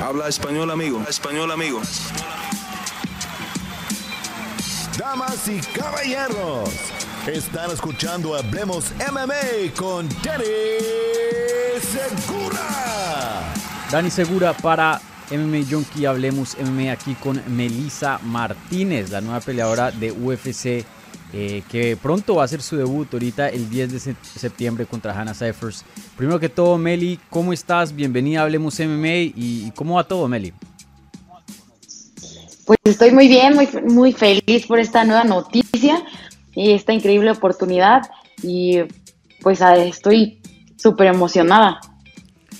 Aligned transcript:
Habla 0.00 0.28
español, 0.28 0.70
amigo. 0.70 1.02
Español, 1.08 1.50
amigo. 1.50 1.80
Damas 4.96 5.48
y 5.48 5.60
caballeros, 5.60 6.70
están 7.26 7.72
escuchando 7.72 8.36
Hablemos 8.36 8.92
MMA 9.10 9.74
con 9.76 10.08
Danny 10.22 10.44
Segura. 11.80 13.52
Dani 13.90 14.10
Segura 14.10 14.52
para 14.52 15.00
MMA 15.32 15.66
Junkie. 15.68 16.06
Hablemos 16.06 16.56
MMA 16.58 16.92
aquí 16.92 17.14
con 17.16 17.42
Melissa 17.48 18.20
Martínez, 18.22 19.10
la 19.10 19.20
nueva 19.20 19.40
peleadora 19.40 19.90
de 19.90 20.12
UFC. 20.12 20.86
Eh, 21.32 21.62
que 21.70 21.96
pronto 21.96 22.36
va 22.36 22.42
a 22.42 22.44
hacer 22.46 22.62
su 22.62 22.76
debut 22.76 23.12
ahorita 23.12 23.48
el 23.48 23.68
10 23.68 23.92
de 23.92 24.00
se- 24.00 24.16
septiembre 24.22 24.86
contra 24.86 25.18
Hannah 25.18 25.34
Cyphers. 25.34 25.84
Primero 26.16 26.40
que 26.40 26.48
todo, 26.48 26.78
Meli, 26.78 27.18
¿cómo 27.30 27.52
estás? 27.52 27.94
Bienvenida 27.94 28.40
a 28.40 28.42
Hablemos 28.44 28.78
MMA 28.80 29.08
y, 29.08 29.32
y 29.66 29.72
¿cómo 29.74 29.96
va 29.96 30.04
todo, 30.04 30.26
Meli? 30.28 30.52
Pues 32.64 32.78
estoy 32.84 33.12
muy 33.12 33.28
bien, 33.28 33.54
muy, 33.54 33.68
muy 33.86 34.12
feliz 34.12 34.66
por 34.66 34.78
esta 34.78 35.04
nueva 35.04 35.24
noticia 35.24 36.04
y 36.54 36.72
esta 36.72 36.92
increíble 36.92 37.30
oportunidad 37.30 38.02
y 38.42 38.80
pues 39.40 39.62
ah, 39.62 39.76
estoy 39.76 40.40
súper 40.76 41.06
emocionada. 41.08 41.80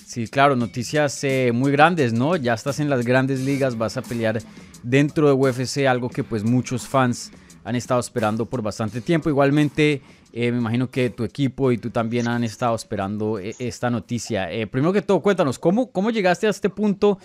Sí, 0.06 0.26
claro, 0.26 0.56
noticias 0.56 1.22
eh, 1.24 1.50
muy 1.52 1.70
grandes, 1.72 2.12
¿no? 2.12 2.36
Ya 2.36 2.54
estás 2.54 2.80
en 2.80 2.88
las 2.88 3.04
grandes 3.04 3.40
ligas, 3.40 3.76
vas 3.76 3.96
a 3.98 4.02
pelear 4.02 4.40
dentro 4.82 5.26
de 5.26 5.34
UFC, 5.34 5.86
algo 5.86 6.08
que 6.08 6.24
pues 6.24 6.44
muchos 6.44 6.86
fans 6.86 7.30
han 7.68 7.76
estado 7.76 8.00
esperando 8.00 8.46
por 8.46 8.62
bastante 8.62 9.02
tiempo. 9.02 9.28
Igualmente, 9.28 10.00
eh, 10.32 10.50
me 10.50 10.56
imagino 10.56 10.90
que 10.90 11.10
tu 11.10 11.22
equipo 11.22 11.70
y 11.70 11.76
tú 11.76 11.90
también 11.90 12.26
han 12.26 12.42
estado 12.42 12.74
esperando 12.74 13.38
eh, 13.38 13.54
esta 13.58 13.90
noticia. 13.90 14.50
Eh, 14.50 14.66
primero 14.66 14.90
que 14.90 15.02
todo, 15.02 15.20
cuéntanos, 15.20 15.58
¿cómo, 15.58 15.92
cómo 15.92 16.10
llegaste 16.10 16.46
a 16.46 16.50
este 16.50 16.70
punto? 16.70 17.18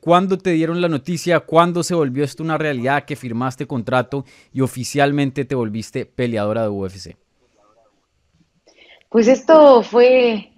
¿Cuándo 0.00 0.38
te 0.38 0.50
dieron 0.50 0.80
la 0.80 0.88
noticia? 0.88 1.38
¿Cuándo 1.38 1.84
se 1.84 1.94
volvió 1.94 2.24
esto 2.24 2.42
una 2.42 2.58
realidad 2.58 3.04
que 3.04 3.14
firmaste 3.14 3.66
contrato 3.68 4.24
y 4.52 4.60
oficialmente 4.60 5.44
te 5.44 5.54
volviste 5.54 6.04
peleadora 6.04 6.64
de 6.64 6.68
UFC? 6.68 7.16
Pues 9.08 9.28
esto 9.28 9.84
fue 9.84 10.50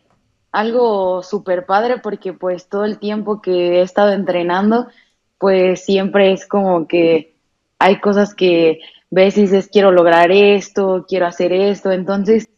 algo 0.50 1.22
súper 1.22 1.66
padre 1.66 1.98
porque 2.02 2.32
pues 2.32 2.66
todo 2.68 2.86
el 2.86 2.98
tiempo 2.98 3.42
que 3.42 3.78
he 3.78 3.82
estado 3.82 4.12
entrenando 4.12 4.88
pues 5.36 5.84
siempre 5.84 6.32
es 6.32 6.46
como 6.46 6.88
que 6.88 7.34
hay 7.78 8.00
cosas 8.00 8.34
que 8.34 8.80
ves 9.14 9.36
y 9.38 9.42
dices 9.42 9.68
quiero 9.72 9.90
lograr 9.92 10.30
esto, 10.32 11.04
quiero 11.08 11.26
hacer 11.26 11.52
esto, 11.52 11.92
entonces 11.92 12.48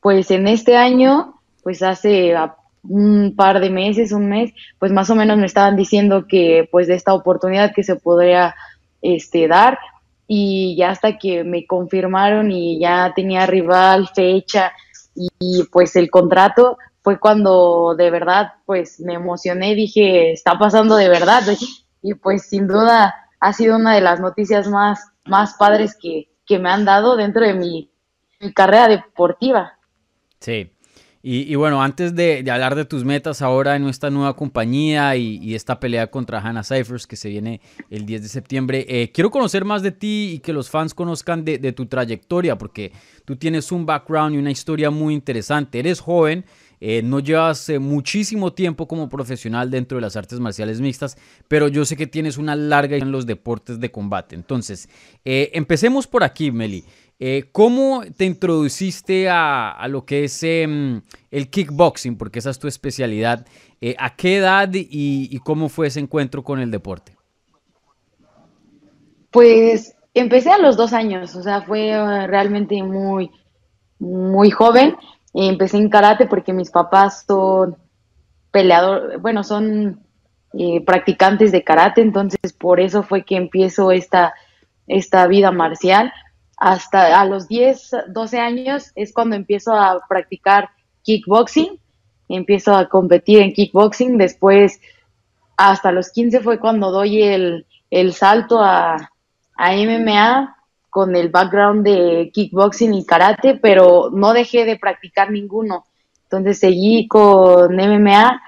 pues 0.00 0.30
en 0.30 0.46
este 0.48 0.76
año 0.76 1.40
pues 1.62 1.82
hace 1.82 2.34
a- 2.34 2.56
un 2.88 3.34
par 3.36 3.58
de 3.60 3.68
meses, 3.70 4.12
un 4.12 4.28
mes, 4.28 4.52
pues 4.78 4.92
más 4.92 5.10
o 5.10 5.16
menos 5.16 5.38
me 5.38 5.46
estaban 5.46 5.74
diciendo 5.76 6.26
que 6.28 6.68
pues 6.70 6.86
de 6.86 6.94
esta 6.94 7.14
oportunidad 7.14 7.72
que 7.74 7.82
se 7.82 7.96
podría 7.96 8.54
este 9.02 9.48
dar. 9.48 9.78
Y 10.28 10.76
ya 10.76 10.90
hasta 10.90 11.18
que 11.18 11.44
me 11.44 11.66
confirmaron 11.66 12.50
y 12.50 12.80
ya 12.80 13.12
tenía 13.14 13.46
rival, 13.46 14.08
fecha 14.14 14.72
y 15.14 15.64
pues 15.72 15.96
el 15.96 16.10
contrato 16.10 16.78
fue 17.02 17.18
cuando 17.18 17.94
de 17.96 18.10
verdad 18.10 18.52
pues 18.66 19.00
me 19.00 19.14
emocioné, 19.14 19.74
dije, 19.74 20.32
está 20.32 20.58
pasando 20.58 20.96
de 20.96 21.08
verdad 21.08 21.42
y 22.02 22.14
pues 22.14 22.48
sin 22.48 22.66
duda 22.66 23.14
ha 23.40 23.52
sido 23.52 23.76
una 23.76 23.94
de 23.94 24.00
las 24.00 24.20
noticias 24.20 24.68
más, 24.68 25.00
más 25.24 25.54
padres 25.54 25.96
que, 26.00 26.28
que 26.46 26.58
me 26.58 26.70
han 26.70 26.84
dado 26.84 27.16
dentro 27.16 27.42
de 27.42 27.54
mi, 27.54 27.90
carrera 28.54 28.88
deportiva. 28.88 29.78
Sí. 30.40 30.70
Y, 31.28 31.56
bueno, 31.56 31.82
antes 31.82 32.14
de, 32.14 32.44
hablar 32.48 32.76
de 32.76 32.84
tus 32.84 33.04
metas 33.04 33.42
ahora 33.42 33.74
en 33.74 33.88
esta 33.88 34.10
nueva 34.10 34.36
compañía 34.36 35.16
y, 35.16 35.38
y 35.38 35.56
esta 35.56 35.80
pelea 35.80 36.06
contra 36.06 36.38
Hannah 36.38 36.62
Cyphers 36.62 37.08
que 37.08 37.16
se 37.16 37.28
viene 37.28 37.60
el 37.90 38.06
10 38.06 38.22
de 38.22 38.28
septiembre, 38.28 38.86
eh, 38.88 39.10
quiero 39.10 39.32
conocer 39.32 39.64
más 39.64 39.82
de 39.82 39.90
ti 39.90 40.34
y 40.34 40.38
que 40.38 40.52
los 40.52 40.70
fans 40.70 40.94
conozcan 40.94 41.44
de, 41.44 41.58
de 41.58 41.72
tu 41.72 41.86
trayectoria, 41.86 42.56
porque 42.56 42.92
tú 43.24 43.34
tienes 43.34 43.72
un 43.72 43.86
background 43.86 44.36
y 44.36 44.38
una 44.38 44.52
historia 44.52 44.90
muy 44.90 45.14
interesante. 45.14 45.80
Eres 45.80 45.98
joven, 45.98 46.44
eh, 46.80 47.02
no 47.02 47.20
llevas 47.20 47.68
eh, 47.68 47.78
muchísimo 47.78 48.52
tiempo 48.52 48.86
como 48.86 49.08
profesional 49.08 49.70
dentro 49.70 49.96
de 49.96 50.02
las 50.02 50.16
artes 50.16 50.40
marciales 50.40 50.80
mixtas, 50.80 51.16
pero 51.48 51.68
yo 51.68 51.84
sé 51.84 51.96
que 51.96 52.06
tienes 52.06 52.38
una 52.38 52.54
larga 52.54 52.96
en 52.96 53.10
los 53.10 53.26
deportes 53.26 53.80
de 53.80 53.90
combate. 53.90 54.34
Entonces, 54.34 54.88
eh, 55.24 55.50
empecemos 55.54 56.06
por 56.06 56.22
aquí, 56.24 56.50
Meli. 56.50 56.84
¿Cómo 57.50 58.02
te 58.14 58.26
introduciste 58.26 59.30
a, 59.30 59.86
lo 59.88 60.04
que 60.04 60.24
es 60.24 60.42
em, 60.42 61.00
el 61.30 61.48
kickboxing? 61.48 62.18
Porque 62.18 62.40
esa 62.40 62.50
es 62.50 62.58
tu 62.58 62.68
especialidad. 62.68 63.46
¿A 63.96 64.14
qué 64.16 64.36
edad 64.36 64.68
y, 64.74 64.86
y 64.90 65.38
cómo 65.38 65.70
fue 65.70 65.86
ese 65.86 66.00
encuentro 66.00 66.44
con 66.44 66.60
el 66.60 66.70
deporte? 66.70 67.16
Pues 69.30 69.96
empecé 70.12 70.50
a 70.50 70.58
los 70.58 70.76
dos 70.76 70.92
años, 70.92 71.34
o 71.36 71.42
sea, 71.42 71.62
fue 71.62 71.90
realmente 72.26 72.82
muy, 72.82 73.30
muy 73.98 74.50
joven. 74.50 74.94
Empecé 75.38 75.76
en 75.76 75.90
karate 75.90 76.26
porque 76.26 76.54
mis 76.54 76.70
papás 76.70 77.24
son 77.26 77.76
peleador, 78.50 79.20
bueno, 79.20 79.44
son 79.44 80.00
eh, 80.54 80.82
practicantes 80.82 81.52
de 81.52 81.62
karate, 81.62 82.00
entonces 82.00 82.54
por 82.54 82.80
eso 82.80 83.02
fue 83.02 83.22
que 83.22 83.36
empiezo 83.36 83.92
esta, 83.92 84.32
esta 84.86 85.26
vida 85.26 85.52
marcial. 85.52 86.10
Hasta 86.56 87.20
a 87.20 87.26
los 87.26 87.48
10, 87.48 87.90
12 88.08 88.38
años 88.40 88.92
es 88.94 89.12
cuando 89.12 89.36
empiezo 89.36 89.74
a 89.74 90.00
practicar 90.08 90.70
kickboxing, 91.02 91.78
empiezo 92.30 92.74
a 92.74 92.88
competir 92.88 93.40
en 93.40 93.52
kickboxing, 93.52 94.16
después 94.16 94.80
hasta 95.58 95.92
los 95.92 96.10
15 96.12 96.40
fue 96.40 96.58
cuando 96.58 96.90
doy 96.90 97.22
el, 97.22 97.66
el 97.90 98.14
salto 98.14 98.62
a, 98.62 99.10
a 99.54 99.72
MMA 99.72 100.55
con 100.96 101.14
el 101.14 101.28
background 101.28 101.84
de 101.84 102.30
kickboxing 102.32 102.94
y 102.94 103.04
karate, 103.04 103.58
pero 103.60 104.08
no 104.10 104.32
dejé 104.32 104.64
de 104.64 104.78
practicar 104.78 105.30
ninguno. 105.30 105.84
Entonces 106.22 106.58
seguí 106.58 107.06
con 107.06 107.76
MMA 107.76 108.40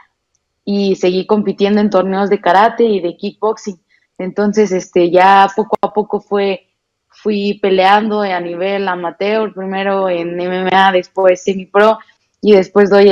y 0.65 0.97
seguí 0.97 1.27
compitiendo 1.27 1.83
en 1.83 1.91
torneos 1.91 2.31
de 2.31 2.41
karate 2.41 2.85
y 2.85 3.01
de 3.01 3.19
kickboxing. 3.19 3.79
Entonces, 4.17 4.73
este, 4.73 5.11
ya 5.11 5.47
poco 5.55 5.77
a 5.83 5.93
poco 5.93 6.21
fue, 6.21 6.71
fui 7.09 7.59
peleando 7.61 8.23
a 8.23 8.41
nivel 8.41 8.89
amateur, 8.89 9.53
primero 9.53 10.09
en 10.09 10.35
MMA, 10.35 10.93
después 10.93 11.45
semi-pro 11.45 11.99
y 12.41 12.53
después 12.53 12.89
doy 12.89 13.11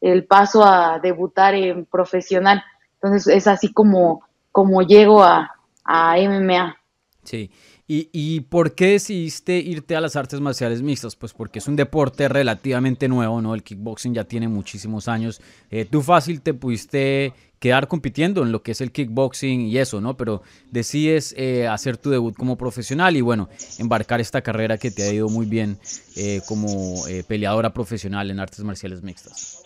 el, 0.00 0.24
paso 0.24 0.64
a 0.64 0.98
debutar 0.98 1.54
en 1.54 1.84
profesional. 1.84 2.64
Entonces 2.94 3.36
es 3.36 3.46
así 3.48 3.70
como, 3.70 4.22
como 4.50 4.80
llego 4.80 5.22
a, 5.22 5.54
a 5.84 6.16
MMA. 6.16 6.74
Sí. 7.22 7.50
¿Y, 7.88 8.08
¿Y 8.12 8.40
por 8.40 8.74
qué 8.74 8.92
decidiste 8.92 9.58
irte 9.58 9.94
a 9.94 10.00
las 10.00 10.16
artes 10.16 10.40
marciales 10.40 10.82
mixtas? 10.82 11.14
Pues 11.14 11.32
porque 11.32 11.60
es 11.60 11.68
un 11.68 11.76
deporte 11.76 12.28
relativamente 12.28 13.06
nuevo, 13.06 13.40
¿no? 13.40 13.54
El 13.54 13.62
kickboxing 13.62 14.12
ya 14.12 14.24
tiene 14.24 14.48
muchísimos 14.48 15.06
años. 15.06 15.40
Eh, 15.70 15.84
tú 15.84 16.02
fácil 16.02 16.40
te 16.40 16.52
pudiste 16.52 17.32
quedar 17.58 17.88
compitiendo 17.88 18.42
en 18.42 18.52
lo 18.52 18.62
que 18.62 18.72
es 18.72 18.80
el 18.80 18.92
kickboxing 18.92 19.62
y 19.62 19.78
eso, 19.78 20.00
¿no? 20.00 20.16
Pero 20.16 20.42
decides 20.70 21.34
eh, 21.36 21.66
hacer 21.66 21.96
tu 21.96 22.10
debut 22.10 22.36
como 22.36 22.56
profesional 22.56 23.16
y 23.16 23.20
bueno, 23.20 23.48
embarcar 23.78 24.20
esta 24.20 24.42
carrera 24.42 24.78
que 24.78 24.90
te 24.90 25.02
ha 25.02 25.12
ido 25.12 25.28
muy 25.28 25.46
bien 25.46 25.78
eh, 26.16 26.40
como 26.46 27.06
eh, 27.08 27.24
peleadora 27.26 27.72
profesional 27.72 28.30
en 28.30 28.40
artes 28.40 28.62
marciales 28.62 29.02
mixtas. 29.02 29.62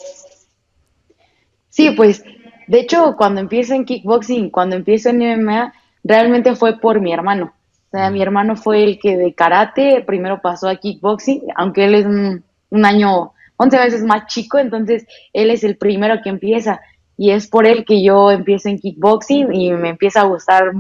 Sí, 1.69 1.91
pues 1.93 2.23
de 2.69 2.81
hecho 2.81 3.15
cuando 3.17 3.41
empiezo 3.41 3.75
en 3.75 3.85
kickboxing, 3.85 4.51
cuando 4.51 4.77
empiezo 4.77 5.11
en 5.11 5.19
MMA, 5.19 5.73
realmente 6.05 6.55
fue 6.55 6.79
por 6.79 7.01
mi 7.01 7.13
hermano. 7.13 7.53
O 7.93 7.97
sea, 7.97 8.09
mi 8.11 8.23
hermano 8.23 8.55
fue 8.55 8.85
el 8.85 9.01
que 9.01 9.17
de 9.17 9.35
karate 9.35 10.05
primero 10.07 10.41
pasó 10.41 10.69
a 10.69 10.77
kickboxing, 10.77 11.43
aunque 11.57 11.87
él 11.87 11.95
es 11.97 12.07
un, 12.07 12.45
año, 12.85 13.33
11 13.57 13.79
veces 13.79 14.05
más 14.05 14.27
chico, 14.27 14.59
entonces 14.59 15.05
él 15.33 15.51
es 15.51 15.65
el 15.65 15.77
primero 15.77 16.23
que 16.23 16.29
empieza. 16.29 16.81
Y 17.17 17.33
es 17.33 17.49
por 17.49 17.67
él 17.67 17.85
que 17.85 18.01
yo 18.01 18.31
empiezo 18.31 18.69
en 18.69 18.79
kickboxing 18.79 19.53
y 19.53 19.73
me 19.73 19.89
empieza 19.89 20.21
a 20.21 20.27
gustar 20.27 20.71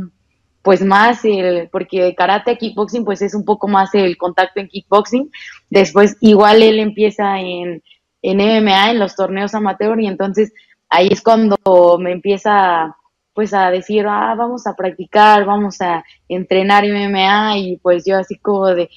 pues 0.62 0.85
más 0.85 1.25
el, 1.25 1.69
porque 1.70 2.14
karate 2.14 2.52
a 2.52 2.56
kickboxing 2.56 3.05
pues 3.05 3.23
es 3.23 3.35
un 3.35 3.44
poco 3.44 3.67
más 3.67 3.93
el 3.94 4.17
contacto 4.17 4.61
en 4.61 4.69
kickboxing. 4.69 5.32
Después 5.69 6.17
igual 6.20 6.62
él 6.62 6.79
empieza 6.79 7.40
en, 7.40 7.82
en 8.23 8.37
MMA, 8.37 8.93
en 8.93 9.00
los 9.00 9.17
torneos 9.17 9.52
amateur 9.55 9.99
y 10.00 10.06
entonces 10.06 10.52
ahí 10.88 11.08
es 11.11 11.23
cuando 11.23 11.56
me 11.99 12.12
empieza 12.12 12.96
pues 13.40 13.54
a 13.54 13.70
decir, 13.70 14.04
ah, 14.06 14.34
vamos 14.37 14.66
a 14.66 14.75
practicar, 14.75 15.46
vamos 15.46 15.81
a 15.81 16.04
entrenar 16.28 16.84
MMA 16.84 17.56
y 17.56 17.78
pues 17.78 18.04
yo 18.04 18.19
así 18.19 18.37
como 18.37 18.66
de, 18.66 18.90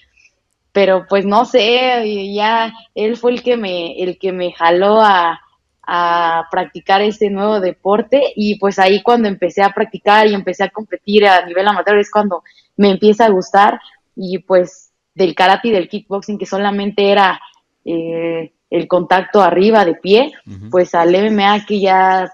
pero 0.74 1.06
pues 1.08 1.26
no 1.26 1.46
sé, 1.46 2.34
ya 2.34 2.74
él 2.94 3.16
fue 3.16 3.32
el 3.32 3.42
que 3.42 3.56
me, 3.56 4.04
el 4.04 4.20
que 4.20 4.34
me 4.34 4.52
jaló 4.52 5.00
a, 5.00 5.40
a 5.82 6.46
practicar 6.52 7.02
este 7.02 7.30
nuevo 7.30 7.62
deporte 7.62 8.34
y 8.36 8.60
pues 8.60 8.80
ahí 8.80 9.02
cuando 9.02 9.30
empecé 9.30 9.64
a 9.64 9.72
practicar 9.72 10.28
y 10.28 10.34
empecé 10.34 10.66
a 10.66 10.70
competir 10.70 11.26
a 11.26 11.46
nivel 11.46 11.66
amateur 11.66 11.98
es 11.98 12.12
cuando 12.12 12.44
me 12.76 12.92
empieza 12.92 13.28
a 13.28 13.30
gustar 13.30 13.80
y 14.14 14.40
pues 14.40 14.92
del 15.16 15.36
karate 15.36 15.70
y 15.70 15.72
del 15.72 15.88
kickboxing 15.88 16.38
que 16.38 16.46
solamente 16.46 17.10
era 17.10 17.40
eh, 17.86 18.52
el 18.70 18.88
contacto 18.90 19.42
arriba 19.42 19.86
de 19.86 19.96
pie, 19.96 20.34
Ujú. 20.46 20.70
pues 20.70 20.94
al 20.96 21.16
MMA 21.16 21.66
que 21.66 21.80
ya 21.80 22.30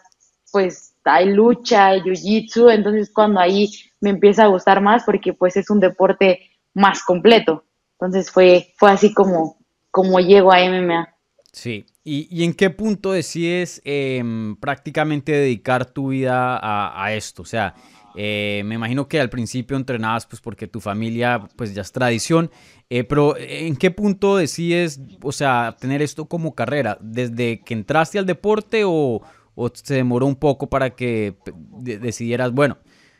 pues 0.51 0.88
hay 1.09 1.33
lucha, 1.33 1.87
hay 1.87 2.01
jiu-jitsu, 2.01 2.71
entonces 2.71 3.11
cuando 3.13 3.39
ahí 3.39 3.69
me 4.01 4.11
empieza 4.11 4.43
a 4.43 4.47
gustar 4.47 4.81
más 4.81 5.03
porque 5.03 5.33
pues 5.33 5.57
es 5.57 5.69
un 5.69 5.79
deporte 5.79 6.39
más 6.73 7.03
completo. 7.03 7.65
Entonces 7.99 8.31
fue, 8.31 8.73
fue 8.77 8.91
así 8.91 9.13
como, 9.13 9.57
como 9.91 10.19
llego 10.19 10.51
a 10.51 10.59
MMA. 10.59 11.09
Sí, 11.51 11.85
¿y, 12.03 12.43
en 12.43 12.53
qué 12.53 12.69
punto 12.69 13.11
decides 13.11 13.81
em, 13.83 14.55
prácticamente 14.55 15.31
dedicar 15.31 15.85
tu 15.85 16.09
vida 16.09 16.59
a, 16.61 17.13
esto? 17.13 17.41
O 17.41 17.45
sea, 17.45 17.73
eh, 18.15 18.61
me 18.65 18.75
imagino 18.75 19.07
que 19.07 19.19
al 19.19 19.29
principio 19.29 19.75
entrenabas 19.75 20.27
pues 20.27 20.41
porque 20.41 20.67
tu 20.67 20.79
familia 20.79 21.47
pues 21.55 21.73
ya 21.73 21.81
es 21.81 21.91
tradición, 21.91 22.51
eh, 22.89 23.03
pero 23.03 23.35
¿en 23.37 23.75
qué 23.75 23.91
punto 23.91 24.37
decides, 24.37 25.01
o 25.21 25.31
sea, 25.31 25.75
tener 25.79 26.01
esto 26.01 26.25
como 26.25 26.53
carrera? 26.53 26.97
¿Desde 27.01 27.61
que 27.61 27.73
entraste 27.73 28.19
al 28.19 28.27
deporte 28.27 28.83
o, 28.85 29.21
o 29.61 29.69
se 29.73 29.95
demoró 29.95 30.25
un 30.25 30.37
poco 30.37 30.67
para 30.67 30.91
que 30.91 31.35
decidieras, 31.81 32.53
bueno, 32.53 32.77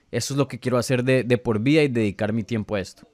eso 0.09 0.33
es 0.33 0.38
lo 0.38 0.47
que 0.47 0.57
quiero 0.57 0.77
hacer 0.77 1.03
de, 1.03 1.24
de 1.24 1.38
por 1.38 1.59
vida 1.59 1.83
y 1.83 1.89
dedicar 1.89 2.31
mi 2.31 2.44
tiempo 2.44 2.75
a 2.75 2.80
esto? 2.80 3.06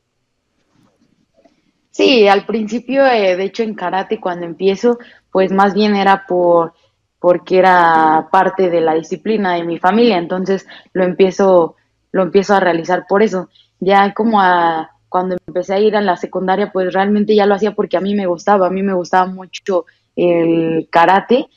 Sí, 1.89 2.27
al 2.27 2.45
principio, 2.45 3.03
eh, 3.07 3.35
de 3.35 3.43
hecho 3.43 3.63
en 3.63 3.73
karate 3.73 4.19
cuando 4.19 4.45
empiezo, 4.45 4.99
pues 5.31 5.51
más 5.51 5.73
bien 5.73 5.95
era 5.95 6.25
por 6.27 6.73
porque 7.19 7.57
era 7.57 8.27
parte 8.31 8.69
de 8.69 8.81
la 8.81 8.93
disciplina 8.93 9.55
de 9.55 9.63
mi 9.63 9.79
familia, 9.79 10.19
entonces 10.19 10.67
lo 10.93 11.03
empiezo 11.03 11.75
lo 12.11 12.21
empiezo 12.21 12.53
a 12.53 12.59
realizar 12.59 13.05
por 13.09 13.23
eso. 13.23 13.49
Ya 13.79 14.13
como 14.13 14.39
a, 14.39 14.91
cuando 15.09 15.35
empecé 15.47 15.73
a 15.73 15.79
ir 15.79 15.95
a 15.95 16.01
la 16.01 16.15
secundaria, 16.15 16.71
pues 16.71 16.93
realmente 16.93 17.35
ya 17.35 17.47
lo 17.47 17.55
hacía 17.55 17.73
porque 17.73 17.97
a 17.97 18.01
mí 18.01 18.13
me 18.13 18.27
gustaba, 18.27 18.67
a 18.67 18.69
mí 18.69 18.83
me 18.83 18.93
gustaba 18.93 19.25
mucho 19.25 19.85
el 20.15 20.87
karate 20.91 21.47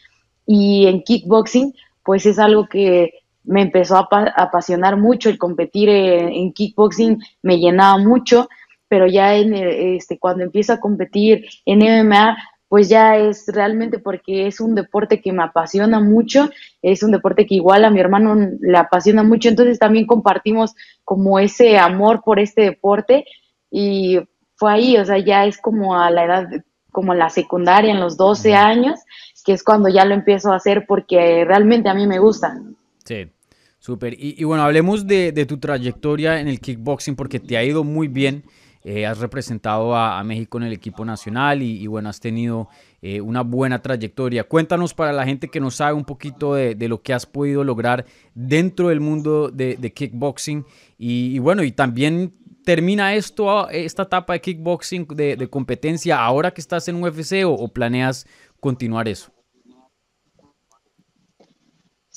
y 0.48 0.88
en 0.88 1.04
kickboxing, 1.04 1.72
pues 2.02 2.26
es 2.26 2.40
algo 2.40 2.66
que 2.66 3.12
me 3.44 3.62
empezó 3.62 3.96
a 3.96 4.08
apasionar 4.36 4.96
mucho 4.96 5.30
el 5.30 5.38
competir 5.38 5.88
en 5.88 6.52
kickboxing, 6.52 7.22
me 7.42 7.58
llenaba 7.58 7.98
mucho 7.98 8.48
pero 8.88 9.06
ya 9.06 9.36
en 9.36 9.54
este, 9.54 10.18
cuando 10.18 10.42
empiezo 10.42 10.72
a 10.72 10.80
competir 10.80 11.44
en 11.64 11.80
MMA, 11.80 12.36
pues 12.68 12.88
ya 12.88 13.16
es 13.16 13.46
realmente 13.46 13.98
porque 13.98 14.46
es 14.46 14.60
un 14.60 14.74
deporte 14.74 15.20
que 15.20 15.32
me 15.32 15.42
apasiona 15.42 16.00
mucho, 16.00 16.50
es 16.82 17.02
un 17.02 17.12
deporte 17.12 17.46
que 17.46 17.54
igual 17.54 17.84
a 17.84 17.90
mi 17.90 18.00
hermano 18.00 18.36
le 18.60 18.76
apasiona 18.76 19.22
mucho, 19.22 19.48
entonces 19.48 19.78
también 19.78 20.06
compartimos 20.06 20.74
como 21.04 21.38
ese 21.38 21.78
amor 21.78 22.22
por 22.24 22.40
este 22.40 22.62
deporte 22.62 23.24
y 23.70 24.18
fue 24.56 24.72
ahí, 24.72 24.96
o 24.96 25.04
sea, 25.04 25.18
ya 25.18 25.46
es 25.46 25.58
como 25.58 25.96
a 25.96 26.10
la 26.10 26.24
edad, 26.24 26.48
como 26.90 27.14
la 27.14 27.30
secundaria, 27.30 27.92
en 27.92 28.00
los 28.00 28.16
12 28.16 28.54
años, 28.54 29.00
que 29.48 29.54
es 29.54 29.64
cuando 29.64 29.88
ya 29.88 30.04
lo 30.04 30.12
empiezo 30.12 30.52
a 30.52 30.56
hacer 30.56 30.84
porque 30.86 31.42
realmente 31.46 31.88
a 31.88 31.94
mí 31.94 32.06
me 32.06 32.18
gusta. 32.18 32.60
Sí. 33.02 33.30
Súper. 33.78 34.14
Y, 34.18 34.44
bueno, 34.44 34.62
hablemos 34.62 35.06
de, 35.06 35.32
tu 35.48 35.56
trayectoria 35.56 36.38
en 36.38 36.48
el 36.48 36.60
kickboxing 36.60 37.16
porque 37.16 37.40
te 37.40 37.56
ha 37.56 37.64
ido 37.64 37.82
muy 37.82 38.08
bien. 38.08 38.44
Eh, 38.84 39.06
has 39.06 39.20
representado 39.20 39.96
a, 39.96 40.22
México 40.22 40.58
en 40.58 40.64
el 40.64 40.74
equipo 40.74 41.02
nacional 41.06 41.62
y, 41.62 41.86
bueno, 41.86 42.10
has 42.10 42.20
tenido 42.20 42.68
eh, 43.00 43.22
una 43.22 43.40
buena 43.40 43.80
trayectoria. 43.80 44.44
Cuéntanos 44.44 44.92
para 44.92 45.14
la 45.14 45.24
gente 45.24 45.48
que 45.48 45.60
no 45.60 45.70
sabe 45.70 45.94
un 45.94 46.04
poquito 46.04 46.54
de, 46.54 46.76
lo 46.86 47.00
que 47.00 47.14
has 47.14 47.24
podido 47.24 47.64
lograr 47.64 48.04
dentro 48.34 48.88
del 48.88 49.00
mundo 49.00 49.48
de, 49.48 49.92
kickboxing 49.94 50.66
y, 50.98 51.38
bueno, 51.38 51.62
y 51.62 51.72
también 51.72 52.34
termina 52.66 53.14
esto, 53.14 53.70
esta 53.70 54.02
etapa 54.02 54.34
de 54.34 54.42
kickboxing 54.42 55.06
de, 55.08 55.48
competencia 55.48 56.22
ahora 56.22 56.50
que 56.50 56.60
estás 56.60 56.86
en 56.88 57.02
UFC 57.02 57.46
o 57.46 57.66
planeas 57.68 58.26
continuar 58.60 59.08
eso. 59.08 59.32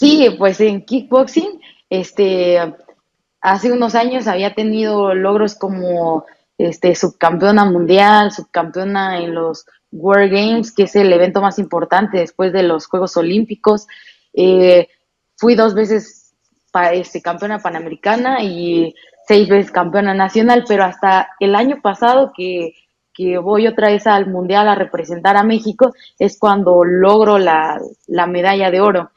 Sí, 0.01 0.35
pues 0.39 0.59
en 0.61 0.83
kickboxing, 0.83 1.61
este, 1.87 2.57
hace 3.39 3.71
unos 3.71 3.93
años 3.93 4.25
había 4.25 4.55
tenido 4.55 5.13
logros 5.13 5.53
como 5.53 6.25
este, 6.57 6.95
subcampeona 6.95 7.65
mundial, 7.65 8.31
subcampeona 8.31 9.19
en 9.19 9.35
los 9.35 9.63
World 9.91 10.31
Games, 10.31 10.71
que 10.71 10.83
es 10.85 10.95
el 10.95 11.13
evento 11.13 11.39
más 11.39 11.59
importante 11.59 12.17
después 12.17 12.51
de 12.51 12.63
los 12.63 12.87
Juegos 12.87 13.15
Olímpicos. 13.15 13.85
Eh, 14.33 14.87
fui 15.37 15.53
dos 15.53 15.75
veces 15.75 16.33
este, 16.93 17.21
campeona 17.21 17.59
panamericana 17.59 18.41
y 18.41 18.95
seis 19.27 19.47
veces 19.49 19.71
campeona 19.71 20.15
nacional, 20.15 20.63
pero 20.67 20.83
hasta 20.83 21.29
el 21.39 21.53
año 21.53 21.79
pasado 21.79 22.31
que, 22.35 22.73
que 23.13 23.37
voy 23.37 23.67
otra 23.67 23.89
vez 23.89 24.07
al 24.07 24.25
Mundial 24.25 24.67
a 24.67 24.73
representar 24.73 25.37
a 25.37 25.43
México 25.43 25.93
es 26.17 26.39
cuando 26.39 26.83
logro 26.83 27.37
la, 27.37 27.79
la 28.07 28.25
medalla 28.25 28.71
de 28.71 28.81
oro. 28.81 29.11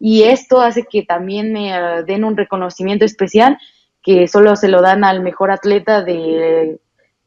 Y 0.00 0.24
esto 0.24 0.60
hace 0.60 0.86
que 0.90 1.02
también 1.02 1.52
me 1.52 1.72
den 2.04 2.24
un 2.24 2.36
reconocimiento 2.36 3.04
especial 3.04 3.58
que 4.02 4.26
solo 4.26 4.56
se 4.56 4.68
lo 4.68 4.80
dan 4.80 5.04
al 5.04 5.20
mejor 5.20 5.50
atleta 5.52 6.02
de 6.02 6.80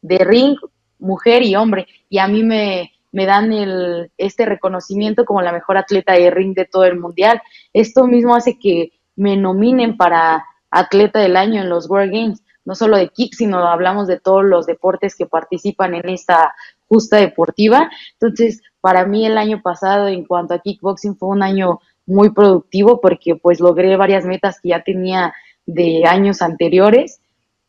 de 0.04 0.18
ring, 0.20 0.58
mujer 1.00 1.42
y 1.42 1.56
hombre, 1.56 1.88
y 2.10 2.20
a 2.20 2.28
mí 2.28 2.44
me, 2.44 2.92
me 3.12 3.26
dan 3.26 3.52
el, 3.52 4.12
este 4.18 4.46
reconocimiento 4.46 5.26
como 5.26 5.42
la 5.42 5.52
mejor 5.52 5.78
atleta 5.78 6.14
de 6.14 6.30
ring 6.30 6.54
de 6.54 6.66
todo 6.66 6.84
el 6.84 7.00
mundial. 7.00 7.42
Esto 7.72 8.06
mismo 8.06 8.36
hace 8.36 8.60
que 8.60 8.92
me 9.16 9.36
nominen 9.36 9.98
para 9.98 10.46
atleta 10.70 11.20
del 11.20 11.38
año 11.38 11.62
en 11.62 11.70
los 11.70 11.90
World 11.90 12.12
Games, 12.12 12.44
no 12.66 12.76
solo 12.76 12.98
de 12.98 13.10
kick, 13.10 13.34
sino 13.34 13.66
hablamos 13.68 14.08
de 14.08 14.20
todos 14.20 14.44
los 14.44 14.66
deportes 14.66 15.16
que 15.16 15.26
participan 15.26 15.96
en 15.96 16.10
esta 16.10 16.54
justa 16.88 17.18
deportiva. 17.18 17.90
Entonces, 18.20 18.62
para 18.82 19.06
mí 19.06 19.26
el 19.26 19.38
año 19.38 19.62
pasado 19.62 20.08
en 20.08 20.26
cuanto 20.26 20.54
a 20.54 20.60
kickboxing 20.60 21.16
fue 21.16 21.30
un 21.30 21.44
año 21.44 21.80
muy 22.06 22.32
productivo 22.32 23.00
porque 23.02 23.36
pues 23.36 23.60
logré 23.60 23.96
varias 23.98 24.26
metas 24.26 24.60
que 24.60 24.70
ya 24.70 24.84
tenía 24.84 25.34
de 25.66 26.04
años 26.06 26.42
anteriores 26.42 27.22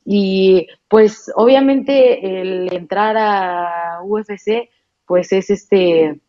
y 0.05 0.67
pues 0.89 1.33
obviamente 1.35 2.41
el 2.41 2.73
entrar 2.73 3.17
a 3.17 4.01
UFC 4.03 4.69
pues 5.07 5.33
es 5.33 5.51
este 5.51 6.21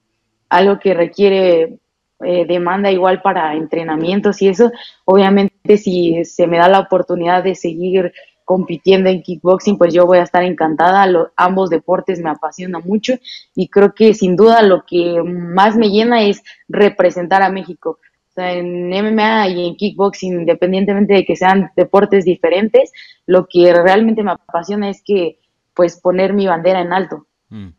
algo 0.49 0.79
que 0.79 0.93
requiere 0.93 1.79
eh, 2.23 2.45
demanda 2.47 2.91
igual 2.91 3.21
para 3.21 3.53
entrenamientos 3.55 4.41
y 4.41 4.47
eso. 4.47 4.71
Obviamente 5.03 5.77
si 5.77 6.23
se 6.23 6.47
me 6.47 6.57
da 6.57 6.69
la 6.69 6.79
oportunidad 6.79 7.43
de 7.43 7.55
seguir 7.55 8.13
compitiendo 8.45 9.09
en 9.09 9.21
kickboxing, 9.21 9.77
pues 9.77 9.93
yo 9.93 10.05
voy 10.05 10.19
a 10.19 10.23
estar 10.23 10.43
encantada. 10.43 11.05
ambos 11.35 11.69
deportes 11.69 12.21
me 12.21 12.29
apasionan 12.29 12.83
mucho 12.85 13.15
y 13.55 13.67
creo 13.67 13.93
que 13.93 14.13
sin 14.13 14.35
duda 14.35 14.61
lo 14.61 14.85
que 14.85 15.21
más 15.23 15.75
me 15.75 15.89
llena 15.89 16.23
es 16.23 16.43
representar 16.69 17.41
a 17.41 17.49
México 17.49 17.99
en 18.37 18.89
MMA 18.89 19.47
y 19.49 19.67
en 19.67 19.75
kickboxing, 19.75 20.41
independientemente 20.41 21.13
de 21.13 21.25
que 21.25 21.35
sean 21.35 21.71
deportes 21.75 22.25
diferentes, 22.25 22.91
lo 23.25 23.47
que 23.47 23.73
realmente 23.73 24.23
me 24.23 24.31
apasiona 24.31 24.89
es 24.89 25.01
que, 25.03 25.39
pues, 25.73 25.99
poner 25.99 26.33
mi 26.33 26.47
bandera 26.47 26.81
en 26.81 26.93
alto. 26.93 27.27
Mm. 27.49 27.69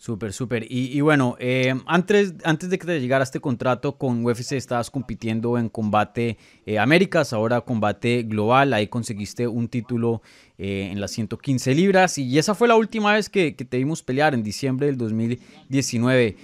Súper, 0.00 0.32
súper. 0.32 0.64
Y, 0.70 1.00
bueno, 1.00 1.34
eh, 1.40 1.74
antes, 1.86 2.34
antes 2.44 2.70
de 2.70 2.78
que 2.78 2.86
te 2.86 3.00
llegara 3.00 3.24
este 3.24 3.40
contrato 3.40 3.98
con 3.98 4.24
UFC, 4.24 4.52
estabas 4.52 4.92
compitiendo 4.92 5.58
en 5.58 5.68
combate 5.68 6.38
eh, 6.66 6.78
Américas, 6.78 7.32
ahora 7.32 7.62
combate 7.62 8.22
global. 8.22 8.74
Ahí 8.74 8.86
conseguiste 8.86 9.48
un 9.48 9.66
título 9.66 10.22
eh, 10.56 10.90
en 10.92 11.00
las 11.00 11.10
115 11.10 11.74
libras. 11.74 12.16
Y 12.16 12.38
esa 12.38 12.54
fue 12.54 12.68
la 12.68 12.76
última 12.76 13.12
vez 13.12 13.28
que, 13.28 13.50
te 13.50 13.76
vimos 13.76 14.04
pelear, 14.04 14.34
en 14.34 14.44
diciembre 14.44 14.86
del 14.86 14.98
2019. 14.98 16.36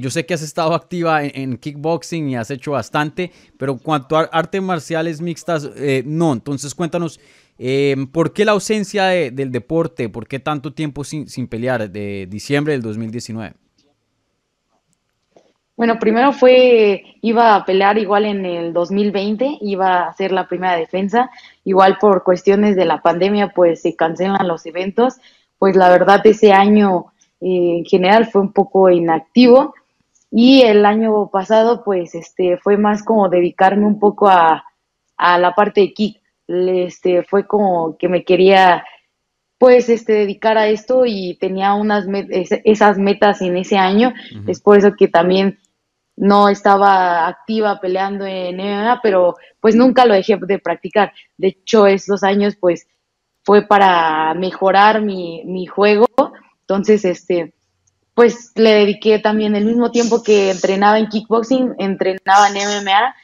yo 0.00 0.10
sé 0.10 0.24
que 0.24 0.32
has 0.32 0.42
estado 0.42 0.72
activa 0.72 1.24
en, 1.24 1.58
kickboxing 1.58 2.30
y 2.30 2.36
has 2.36 2.50
hecho 2.50 2.70
bastante, 2.70 3.30
pero 3.58 3.76
cuanto 3.76 4.16
a 4.16 4.22
artes 4.22 4.62
marciales 4.62 5.20
mixtas, 5.20 5.68
no. 6.06 6.32
Entonces, 6.32 6.74
cuéntanos. 6.74 7.20
Em, 7.58 8.06
¿Por 8.06 8.32
qué 8.32 8.44
la 8.44 8.52
ausencia 8.52 9.06
del 9.06 9.52
deporte? 9.52 10.08
¿Por 10.08 10.26
qué 10.26 10.40
tanto 10.40 10.72
tiempo 10.72 11.04
sin, 11.04 11.46
pelear 11.48 11.90
de 11.90 12.26
diciembre 12.28 12.72
del 12.72 12.82
2019? 12.82 13.54
Bueno, 15.76 15.98
primero 15.98 16.32
fue, 16.32 17.02
iba 17.20 17.56
a 17.56 17.64
pelear 17.64 17.98
igual 17.98 18.26
en 18.26 18.46
el 18.46 18.72
2020, 18.72 19.58
iba 19.60 20.04
a 20.04 20.12
ser 20.14 20.30
la 20.30 20.46
primera 20.46 20.76
defensa, 20.76 21.30
igual 21.64 21.98
por 22.00 22.22
cuestiones 22.22 22.76
de 22.76 22.84
la 22.84 23.02
pandemia, 23.02 23.48
pues 23.48 23.82
se 23.82 23.96
cancelan 23.96 24.46
los 24.46 24.66
eventos, 24.66 25.16
pues 25.58 25.74
la 25.74 25.88
verdad 25.88 26.24
ese 26.24 26.52
año 26.52 27.06
eh, 27.40 27.78
en 27.78 27.84
general 27.84 28.26
fue 28.26 28.42
un 28.42 28.52
poco 28.52 28.88
inactivo 28.88 29.74
y 30.30 30.62
el 30.62 30.86
año 30.86 31.28
pasado 31.30 31.82
pues 31.82 32.14
este 32.14 32.56
fue 32.56 32.76
más 32.76 33.02
como 33.02 33.28
dedicarme 33.28 33.86
un 33.86 33.98
poco 33.98 34.28
a, 34.28 34.64
a 35.16 35.38
la 35.38 35.54
parte 35.56 35.80
de 35.80 35.92
kick, 35.92 36.20
este, 36.46 37.22
fue 37.22 37.46
como 37.46 37.96
que 37.98 38.08
me 38.08 38.24
quería 38.24 38.84
pues 39.58 39.88
este 39.88 40.12
dedicar 40.12 40.58
a 40.58 40.68
esto 40.68 41.04
y 41.06 41.38
tenía 41.38 41.74
unas 41.74 42.06
esas 42.64 42.98
metas 42.98 43.40
en 43.40 43.56
ese 43.56 43.78
año, 43.78 44.12
es 44.46 44.60
por 44.60 44.76
eso 44.76 44.92
que 44.98 45.08
también 45.08 45.58
no 46.16 46.48
estaba 46.48 47.26
activa 47.26 47.80
peleando 47.80 48.26
en 48.26 48.56
MMA, 48.56 49.00
pero 49.02 49.36
pues 49.60 49.74
nunca 49.74 50.04
lo 50.04 50.14
dejé 50.14 50.38
de 50.46 50.58
practicar. 50.58 51.12
De 51.36 51.48
hecho, 51.48 51.86
esos 51.86 52.22
años 52.22 52.56
pues 52.60 52.86
fue 53.42 53.66
para 53.66 54.34
mejorar 54.34 55.02
mi, 55.02 55.42
mi 55.44 55.66
juego, 55.66 56.06
entonces 56.60 57.04
este 57.04 57.54
pues 58.14 58.52
le 58.54 58.70
dediqué 58.70 59.18
también 59.18 59.56
el 59.56 59.64
mismo 59.64 59.90
tiempo 59.90 60.22
que 60.22 60.50
entrenaba 60.50 60.98
en 60.98 61.08
kickboxing, 61.08 61.74
entrenaba 61.78 62.48
en 62.48 62.54
MMA 62.54 63.14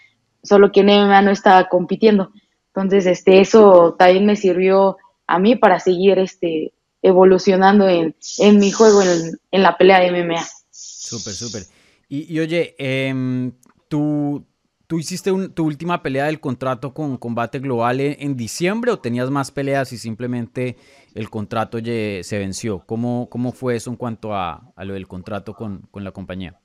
solo 0.43 0.73
que 0.73 0.81
en 0.81 0.87
MMA 0.87 1.23
no 1.23 1.31
estaba 1.31 1.69
compitiendo. 1.69 2.33
Entonces, 2.75 3.07
este, 3.07 3.41
eso 3.41 3.97
también 3.99 4.27
me 4.27 4.37
sirvió 4.37 4.97
a 5.27 5.39
mí 5.39 5.57
para 5.57 5.81
seguir 5.81 6.19
este, 6.19 6.73
evolucionando 7.03 7.89
en, 7.89 8.15
en 8.39 8.59
mi 8.59 8.71
juego, 8.71 9.03
en, 9.03 9.39
en, 9.51 9.63
la 9.63 9.77
pelea 9.77 10.01
de 10.01 10.11
MMA. 10.11 10.45
Súper, 10.71 11.35
súper. 11.35 11.63
Y, 12.09 12.33
y, 12.33 12.41
oye, 12.41 12.75
eh, 12.79 13.53
tú, 13.89 14.45
¿Tú 14.91 14.99
hiciste 14.99 15.31
tu 15.51 15.67
última 15.67 16.03
pelea 16.03 16.25
del 16.25 16.41
contrato 16.41 16.93
con 16.93 17.17
Combate 17.17 17.61
Global 17.61 18.01
en, 18.01 18.37
diciembre 18.37 18.91
o 18.91 18.99
tenías 18.99 19.31
más 19.31 19.53
peleas 19.53 19.93
y 19.93 19.99
simplemente 19.99 20.77
el 21.15 21.31
contrato 21.31 21.79
se 21.79 22.39
venció? 22.39 22.81
¿Cómo, 22.87 23.29
¿Cómo 23.31 23.53
fue 23.53 23.77
eso 23.77 23.91
en 23.91 23.95
cuanto 23.95 24.35
a, 24.35 24.73
a 24.75 24.85
lo 24.85 24.95
del 24.95 25.07
contrato 25.07 25.55
con, 25.55 25.83
con, 25.93 26.03
la 26.03 26.11
compañía? 26.11 26.59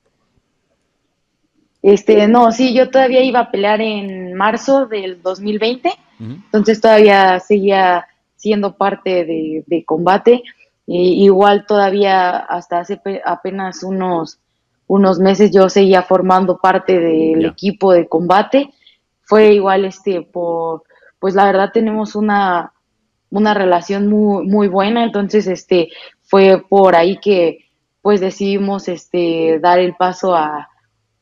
Este, 1.86 2.26
no, 2.26 2.50
sí, 2.50 2.74
yo 2.74 2.90
todavía 2.90 3.22
iba 3.22 3.38
a 3.38 3.50
pelear 3.52 3.80
en 3.80 4.34
marzo 4.34 4.86
del 4.86 5.22
2020, 5.22 5.88
uh 5.88 6.24
-huh. 6.24 6.44
entonces 6.46 6.80
todavía 6.80 7.38
seguía 7.38 8.08
siendo 8.34 8.76
parte 8.76 9.24
de, 9.24 9.62
de 9.68 9.84
combate. 9.84 10.42
Y 10.84 11.24
igual 11.24 11.64
todavía 11.64 12.38
hasta 12.38 12.80
hace 12.80 13.00
apenas 13.24 13.84
unos 13.84 14.40
unos 14.88 15.20
meses 15.20 15.52
yo 15.52 15.68
seguía 15.68 16.02
formando 16.02 16.58
parte 16.58 16.98
del 16.98 17.38
yeah. 17.40 17.48
equipo 17.48 17.92
de 17.92 18.08
combate. 18.08 18.70
Fue 19.22 19.52
igual, 19.52 19.84
este, 19.84 20.22
por, 20.22 20.82
pues 21.20 21.36
la 21.36 21.44
verdad 21.44 21.70
tenemos 21.72 22.16
una, 22.16 22.72
una 23.30 23.54
relación 23.54 24.08
muy, 24.08 24.44
muy 24.46 24.66
buena, 24.66 25.04
entonces, 25.04 25.46
este, 25.46 25.88
fue 26.22 26.64
por 26.68 26.96
ahí 26.96 27.18
que, 27.18 27.58
pues 28.02 28.20
decidimos, 28.20 28.88
este, 28.88 29.60
dar 29.60 29.78
el 29.78 29.94
paso 29.94 30.34
a, 30.34 30.68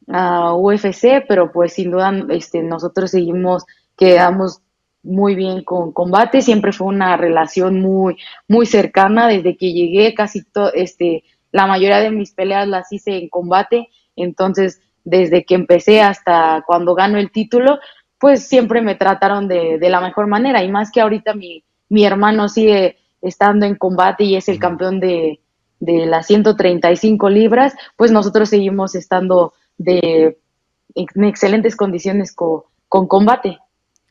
a 0.09 0.55
UFC, 0.55 1.25
pero 1.27 1.53
pues 1.53 1.75
sin 1.75 1.91
duda, 1.91 2.13
este, 2.31 2.63
nosotros 2.63 3.11
seguimos, 3.11 3.65
quedamos 3.97 4.61
muy 5.03 5.35
bien 5.35 5.63
con 5.63 5.93
combate, 5.93 6.43
siempre 6.43 6.73
fue 6.73 6.89
una 6.89 7.17
relación 7.17 7.81
muy, 7.81 8.17
muy 8.49 8.67
cercana. 8.67 9.29
Desde 9.29 9.57
que 9.57 9.73
llegué, 9.73 10.15
casi 10.15 10.43
todo, 10.45 10.73
este, 10.73 11.25
la 11.53 11.67
mayoría 11.67 12.01
de 12.01 12.11
mis 12.11 12.33
peleas 12.33 12.67
las 12.67 12.91
hice 12.93 13.17
en 13.17 13.29
combate, 13.29 13.89
entonces 14.17 14.81
desde 15.05 15.45
que 15.45 15.55
empecé 15.55 16.01
hasta 16.01 16.65
cuando 16.67 16.95
gano 16.95 17.19
el 17.19 17.31
título, 17.31 17.79
pues 18.19 18.49
siempre 18.49 18.81
me 18.81 18.95
trataron 18.95 19.49
de, 19.49 19.79
de 19.79 19.91
la 19.91 20.01
mejor 20.01 20.27
manera. 20.27 20.63
Y 20.63 20.71
más 20.71 20.91
que 20.91 21.03
ahorita 21.03 21.35
mi, 21.35 21.63
mi, 21.91 22.07
hermano 22.07 22.49
sigue 22.49 22.97
estando 23.21 23.67
en 23.67 23.77
combate 23.77 24.25
y 24.25 24.37
es 24.37 24.49
el 24.49 24.59
campeón 24.59 25.01
de, 25.01 25.41
de 25.79 26.07
las 26.07 26.27
135 26.27 27.29
libras, 27.29 27.75
pues 27.97 28.11
nosotros 28.11 28.49
seguimos 28.49 28.95
estando 28.95 29.53
de, 29.79 30.39
en 30.95 31.25
excelentes 31.25 31.77
condiciones 31.77 32.33
con, 32.33 32.63
con 32.89 33.07
combate. 33.07 33.59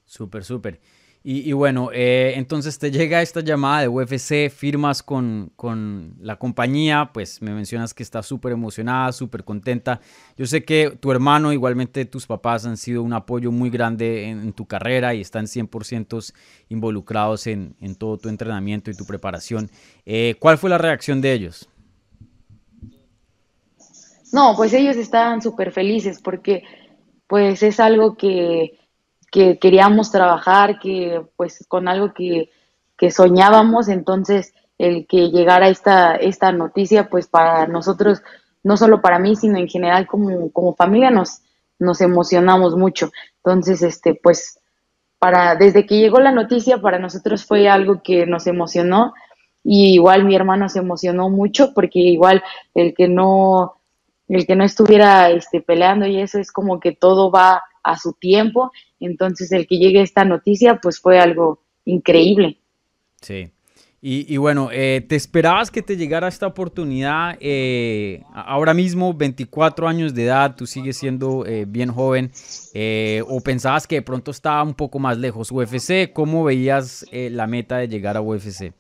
Súper, 0.05 0.43
súper. 0.43 0.79
Y, 1.25 1.50
y, 1.50 1.53
bueno, 1.53 1.89
eh, 1.93 2.34
entonces 2.36 2.77
te 2.77 2.91
llega 2.91 3.22
esta 3.22 3.39
llamada 3.39 3.79
de 3.79 3.88
UFC, 3.88 4.50
firmas 4.50 5.01
con, 5.01 5.53
con 5.55 6.15
la 6.20 6.38
compañía, 6.38 7.12
pues 7.13 7.41
me 7.41 7.53
mencionas 7.53 7.93
que 7.93 8.03
estás 8.03 8.25
súper 8.25 8.51
emocionada, 8.51 9.13
súper 9.13 9.46
contenta. 9.46 10.01
Yo 10.36 10.46
sé 10.46 10.65
que 10.65 10.98
tu 11.00 11.13
hermano, 11.13 11.53
igualmente 11.53 12.03
tus 12.03 12.27
papás 12.27 12.65
han 12.65 12.75
sido 12.75 13.01
un 13.03 13.13
apoyo 13.13 13.53
muy 13.53 13.70
grande 13.70 14.25
en, 14.25 14.41
en 14.41 14.51
tu 14.51 14.65
carrera 14.65 15.13
y 15.13 15.22
están 15.22 15.46
100% 15.46 16.34
involucrados 16.67 17.48
en, 17.48 17.77
en, 17.79 17.96
todo 17.96 18.17
tu 18.17 18.27
entrenamiento 18.27 18.91
y 18.91 18.93
tu 18.93 19.05
preparación. 19.05 19.72
Eh, 20.05 20.36
¿Cuál 20.39 20.58
fue 20.58 20.70
la 20.70 20.77
reacción 20.77 21.22
de 21.22 21.32
ellos? 21.32 21.70
No, 24.33 24.53
pues 24.57 24.73
ellos 24.73 24.97
estaban 24.97 25.41
súper 25.41 25.71
felices 25.71 26.21
porque 26.21 26.63
pues 27.27 27.63
es 27.63 27.79
algo 27.79 28.17
que 28.17 28.77
que 29.33 29.57
queríamos 29.57 30.11
trabajar, 30.11 30.77
que 30.77 31.25
pues 31.35 31.65
con 31.67 31.87
algo 31.87 32.13
que, 32.13 32.51
que, 32.95 33.09
soñábamos, 33.09 33.89
entonces 33.89 34.53
el 34.77 35.07
que 35.07 35.31
llegara 35.31 35.69
esta, 35.69 36.15
esta 36.15 36.51
noticia, 36.51 37.09
pues 37.09 37.25
para 37.25 37.65
nosotros, 37.65 38.21
no 38.61 38.77
solo 38.77 39.01
para 39.01 39.17
mí, 39.17 39.35
sino 39.35 39.57
en 39.57 39.67
general 39.67 40.05
como, 40.05 40.51
como 40.51 40.75
familia, 40.75 41.09
nos, 41.09 41.41
nos 41.79 41.99
emocionamos 42.01 42.75
mucho. 42.75 43.09
Entonces, 43.37 43.81
este, 43.81 44.13
pues, 44.13 44.59
para, 45.17 45.55
desde 45.55 45.87
que 45.87 45.97
llegó 45.97 46.19
la 46.19 46.31
noticia, 46.31 46.79
para 46.79 46.99
nosotros 46.99 47.43
fue 47.43 47.67
algo 47.67 48.03
que 48.03 48.27
nos 48.27 48.45
emocionó, 48.45 49.15
y 49.63 49.95
igual 49.95 50.25
mi 50.25 50.35
hermano 50.35 50.69
se 50.69 50.77
emocionó 50.77 51.31
mucho, 51.31 51.73
porque 51.73 51.97
igual 51.97 52.43
el 52.75 52.93
que 52.93 53.07
no, 53.07 53.77
el 54.27 54.46
que 54.46 54.56
no 54.56 54.63
estuviera 54.63 55.30
este, 55.30 55.62
peleando 55.62 56.06
y 56.08 56.20
eso 56.20 56.39
es 56.39 56.51
como 56.51 56.80
que 56.80 56.92
todo 56.94 57.32
va 57.32 57.62
a 57.84 57.98
su 57.98 58.13
tiempo. 58.13 58.72
Entonces, 59.00 59.51
el 59.51 59.68
que 59.68 59.77
llegue 59.77 60.01
esta 60.01 60.25
noticia, 60.25 60.80
pues 60.82 61.00
fue 61.00 61.20
algo 61.20 61.62
increíble. 61.86 62.60
Sí. 63.22 63.51
Y, 64.06 64.34
y 64.34 64.36
bueno, 64.36 64.68
eh, 64.70 65.06
¿te 65.08 65.15
esperabas 65.15 65.72
que 65.72 65.82
te 65.82 65.96
llegara 65.96 66.27
esta 66.27 66.46
oportunidad? 66.46 67.38
Eh, 67.39 68.22
ahora 68.34 68.74
mismo, 68.74 69.13
24 69.13 69.88
años 69.88 70.13
de 70.13 70.25
edad, 70.25 70.56
tú 70.58 70.68
sigues 70.68 70.98
siendo 70.98 71.46
eh, 71.46 71.63
bien 71.65 71.89
joven. 71.89 72.30
eh, 72.74 73.24
¿O 73.30 73.39
pensabas 73.39 73.88
que 73.88 73.96
de 73.96 74.01
pronto 74.01 74.32
estaba 74.32 74.62
un 74.62 74.74
poco 74.74 75.00
más 75.00 75.18
lejos 75.18 75.51
UFC? 75.51 76.12
¿Cómo 76.12 76.44
veías 76.44 77.06
eh, 77.12 77.30
la 77.30 77.48
meta 77.48 77.77
de 77.77 77.88
llegar 77.88 78.18
a 78.18 78.22
UFC? 78.22 78.74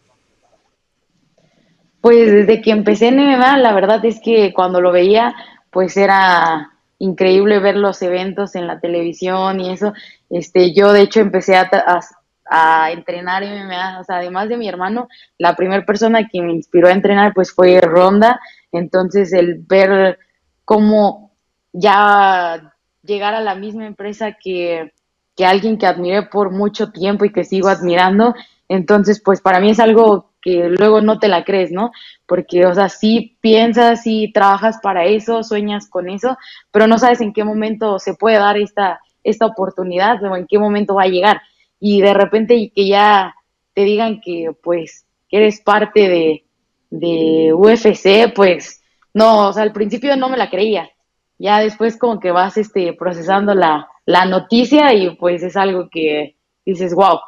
Pues 2.03 2.29
desde 2.29 2.61
que 2.61 2.71
empecé 2.71 3.07
en 3.07 3.15
MMA, 3.15 3.59
la 3.59 3.71
verdad 3.71 4.03
es 4.03 4.19
que 4.19 4.51
cuando 4.53 4.81
lo 4.81 4.91
veía, 4.91 5.33
pues 5.71 5.95
era 5.95 6.69
increíble 6.99 7.59
ver 7.59 7.77
los 7.77 8.01
eventos 8.01 8.55
en 8.55 8.67
la 8.67 8.81
televisión 8.81 9.61
y 9.61 9.71
eso. 9.71 9.93
Este, 10.29 10.73
yo 10.73 10.91
de 10.91 10.99
hecho 10.99 11.21
empecé 11.21 11.55
a, 11.55 11.69
a, 11.71 12.01
a 12.45 12.91
entrenar 12.91 13.43
MMA, 13.43 14.01
o 14.01 14.03
sea, 14.03 14.17
además 14.17 14.49
de 14.49 14.57
mi 14.57 14.67
hermano, 14.67 15.07
la 15.37 15.55
primera 15.55 15.85
persona 15.85 16.27
que 16.27 16.41
me 16.41 16.51
inspiró 16.51 16.89
a 16.89 16.91
entrenar 16.91 17.33
pues 17.33 17.53
fue 17.53 17.79
Ronda, 17.79 18.37
entonces 18.73 19.31
el 19.31 19.59
ver 19.59 20.19
cómo 20.65 21.31
ya 21.71 22.73
llegar 23.01 23.33
a 23.33 23.39
la 23.39 23.55
misma 23.55 23.87
empresa 23.87 24.33
que, 24.33 24.91
que 25.37 25.45
alguien 25.45 25.77
que 25.77 25.87
admiré 25.87 26.23
por 26.23 26.51
mucho 26.51 26.91
tiempo 26.91 27.23
y 27.23 27.31
que 27.31 27.45
sigo 27.45 27.69
admirando, 27.69 28.35
entonces 28.67 29.21
pues 29.23 29.39
para 29.39 29.61
mí 29.61 29.69
es 29.69 29.79
algo 29.79 30.32
que 30.43 30.69
luego 30.69 31.01
no 31.01 31.19
te 31.19 31.27
la 31.27 31.43
crees, 31.43 31.71
¿no? 31.71 31.91
Porque, 32.25 32.65
o 32.65 32.73
sea, 32.73 32.89
sí 32.89 33.37
piensas, 33.41 34.03
sí 34.03 34.31
trabajas 34.33 34.79
para 34.81 35.05
eso, 35.05 35.43
sueñas 35.43 35.89
con 35.89 36.09
eso, 36.09 36.37
pero 36.71 36.85
no 36.87 36.97
sabes 36.97 37.21
en 37.21 37.33
qué 37.33 37.43
momento 37.43 37.97
se 37.99 38.13
puede 38.15 38.37
dar 38.37 38.57
esta, 38.57 38.99
esta 39.23 39.45
oportunidad 39.45 40.21
o 40.23 40.35
en 40.35 40.45
qué 40.47 40.59
momento 40.59 40.95
va 40.95 41.03
a 41.03 41.07
llegar. 41.07 41.41
Y 41.79 42.01
de 42.01 42.13
repente 42.13 42.71
que 42.75 42.87
ya 42.87 43.35
te 43.73 43.83
digan 43.83 44.19
que, 44.21 44.51
pues, 44.61 45.05
que 45.29 45.37
eres 45.37 45.61
parte 45.61 46.09
de, 46.09 46.43
de 46.89 47.53
UFC, 47.53 48.33
pues, 48.33 48.83
no, 49.13 49.47
o 49.47 49.53
sea, 49.53 49.63
al 49.63 49.73
principio 49.73 50.15
no 50.17 50.29
me 50.29 50.37
la 50.37 50.49
creía. 50.49 50.89
Ya 51.37 51.59
después 51.59 51.97
como 51.97 52.19
que 52.19 52.31
vas 52.31 52.57
este, 52.57 52.93
procesando 52.93 53.53
la, 53.53 53.87
la 54.05 54.25
noticia 54.25 54.93
y 54.93 55.15
pues 55.15 55.43
es 55.43 55.55
algo 55.55 55.89
que 55.89 56.35
dices, 56.65 56.93
wow. 56.93 57.19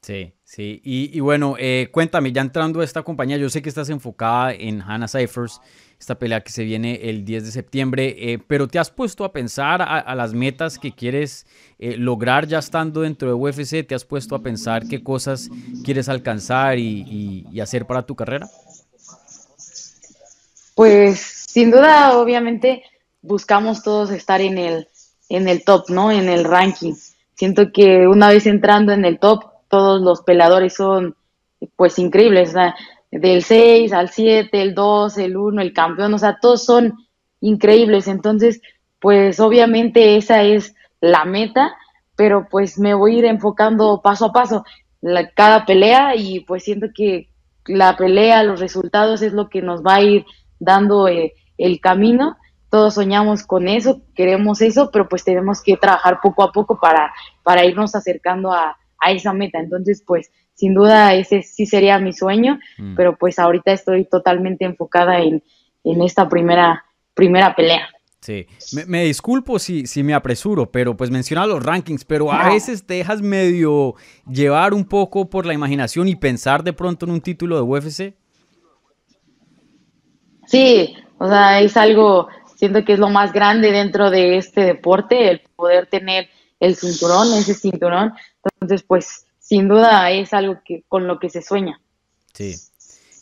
Sí. 0.00 0.32
Sí, 0.46 0.80
y, 0.84 1.10
y 1.12 1.18
bueno, 1.18 1.56
eh, 1.58 1.88
cuéntame, 1.90 2.30
ya 2.30 2.40
entrando 2.40 2.80
a 2.80 2.84
esta 2.84 3.02
compañía, 3.02 3.36
yo 3.36 3.50
sé 3.50 3.62
que 3.62 3.68
estás 3.68 3.90
enfocada 3.90 4.52
en 4.52 4.80
Hannah 4.80 5.08
Cyphers, 5.08 5.60
esta 5.98 6.16
pelea 6.20 6.40
que 6.40 6.52
se 6.52 6.62
viene 6.62 7.00
el 7.10 7.24
10 7.24 7.46
de 7.46 7.50
septiembre, 7.50 8.14
eh, 8.16 8.38
pero 8.46 8.68
¿te 8.68 8.78
has 8.78 8.88
puesto 8.88 9.24
a 9.24 9.32
pensar 9.32 9.82
a, 9.82 9.98
a 9.98 10.14
las 10.14 10.34
metas 10.34 10.78
que 10.78 10.92
quieres 10.92 11.46
eh, 11.80 11.96
lograr 11.96 12.46
ya 12.46 12.60
estando 12.60 13.00
dentro 13.00 13.26
de 13.26 13.34
UFC? 13.34 13.84
¿Te 13.84 13.96
has 13.96 14.04
puesto 14.04 14.36
a 14.36 14.42
pensar 14.44 14.86
qué 14.86 15.02
cosas 15.02 15.50
quieres 15.84 16.08
alcanzar 16.08 16.78
y, 16.78 17.00
y, 17.00 17.46
y 17.50 17.58
hacer 17.58 17.84
para 17.84 18.06
tu 18.06 18.14
carrera? 18.14 18.48
Pues 20.76 21.18
sin 21.48 21.72
duda, 21.72 22.16
obviamente, 22.16 22.84
buscamos 23.20 23.82
todos 23.82 24.12
estar 24.12 24.40
en 24.40 24.58
el, 24.58 24.86
en 25.28 25.48
el 25.48 25.64
top, 25.64 25.90
¿no? 25.90 26.12
En 26.12 26.28
el 26.28 26.44
ranking. 26.44 26.94
Siento 27.34 27.72
que 27.72 28.06
una 28.06 28.28
vez 28.28 28.46
entrando 28.46 28.92
en 28.92 29.04
el 29.04 29.18
top, 29.18 29.55
todos 29.68 30.00
los 30.00 30.22
peladores 30.22 30.74
son 30.74 31.16
pues 31.76 31.98
increíbles, 31.98 32.54
o 32.54 32.72
del 33.10 33.42
6 33.42 33.92
al 33.92 34.10
7, 34.10 34.60
el 34.60 34.74
2, 34.74 35.18
el 35.18 35.36
1, 35.36 35.62
el 35.62 35.72
campeón, 35.72 36.14
o 36.14 36.18
sea, 36.18 36.38
todos 36.40 36.64
son 36.64 36.94
increíbles, 37.40 38.08
entonces 38.08 38.60
pues 39.00 39.40
obviamente 39.40 40.16
esa 40.16 40.42
es 40.42 40.74
la 41.00 41.24
meta, 41.24 41.76
pero 42.16 42.48
pues 42.50 42.78
me 42.78 42.94
voy 42.94 43.16
a 43.16 43.18
ir 43.18 43.24
enfocando 43.26 44.00
paso 44.02 44.26
a 44.26 44.32
paso 44.32 44.64
la, 45.00 45.30
cada 45.30 45.66
pelea 45.66 46.16
y 46.16 46.40
pues 46.40 46.64
siento 46.64 46.88
que 46.94 47.28
la 47.66 47.96
pelea, 47.96 48.42
los 48.42 48.60
resultados 48.60 49.22
es 49.22 49.32
lo 49.32 49.48
que 49.48 49.62
nos 49.62 49.82
va 49.82 49.96
a 49.96 50.02
ir 50.02 50.24
dando 50.58 51.08
eh, 51.08 51.34
el 51.58 51.80
camino, 51.80 52.36
todos 52.70 52.94
soñamos 52.94 53.44
con 53.44 53.68
eso, 53.68 54.02
queremos 54.14 54.60
eso, 54.60 54.90
pero 54.90 55.08
pues 55.08 55.24
tenemos 55.24 55.62
que 55.62 55.76
trabajar 55.76 56.20
poco 56.22 56.42
a 56.42 56.52
poco 56.52 56.78
para, 56.80 57.12
para 57.42 57.64
irnos 57.64 57.94
acercando 57.94 58.52
a, 58.52 58.76
a 59.00 59.12
esa 59.12 59.32
meta. 59.32 59.58
Entonces, 59.58 60.02
pues, 60.06 60.30
sin 60.54 60.74
duda 60.74 61.14
ese 61.14 61.42
sí 61.42 61.66
sería 61.66 61.98
mi 61.98 62.12
sueño, 62.12 62.58
mm. 62.78 62.94
pero 62.96 63.16
pues 63.16 63.38
ahorita 63.38 63.72
estoy 63.72 64.04
totalmente 64.04 64.64
enfocada 64.64 65.20
en, 65.20 65.42
en 65.84 66.02
esta 66.02 66.28
primera, 66.28 66.84
primera 67.14 67.54
pelea. 67.54 67.88
Sí, 68.20 68.46
me, 68.88 69.04
disculpo 69.04 69.58
si, 69.60 69.86
si, 69.86 70.02
me 70.02 70.12
apresuro, 70.12 70.72
pero 70.72 70.96
pues 70.96 71.10
menciona 71.10 71.46
los 71.46 71.62
rankings, 71.62 72.04
pero 72.04 72.32
a 72.32 72.48
veces 72.48 72.84
te 72.84 72.94
dejas 72.94 73.22
medio 73.22 73.94
llevar 74.28 74.74
un 74.74 74.84
poco 74.84 75.30
por 75.30 75.46
la 75.46 75.54
imaginación 75.54 76.08
y 76.08 76.16
pensar 76.16 76.64
de 76.64 76.72
pronto 76.72 77.06
en 77.06 77.12
un 77.12 77.20
título 77.20 77.54
de 77.54 77.62
UFC. 77.62 78.14
Sí, 80.46 80.96
o 81.18 81.28
sea, 81.28 81.60
es 81.60 81.76
algo, 81.76 82.26
siento 82.56 82.84
que 82.84 82.94
es 82.94 82.98
lo 82.98 83.10
más 83.10 83.32
grande 83.32 83.70
dentro 83.70 84.10
de 84.10 84.38
este 84.38 84.62
deporte, 84.62 85.30
el 85.30 85.42
poder 85.54 85.86
tener 85.86 86.28
el 86.58 86.74
cinturón, 86.74 87.32
ese 87.34 87.54
cinturón. 87.54 88.12
Entonces, 88.60 88.84
pues, 88.86 89.26
sin 89.38 89.68
duda 89.68 90.10
es 90.10 90.32
algo 90.32 90.60
que 90.64 90.84
con 90.88 91.06
lo 91.06 91.18
que 91.18 91.30
se 91.30 91.42
sueña. 91.42 91.80
Sí. 92.32 92.54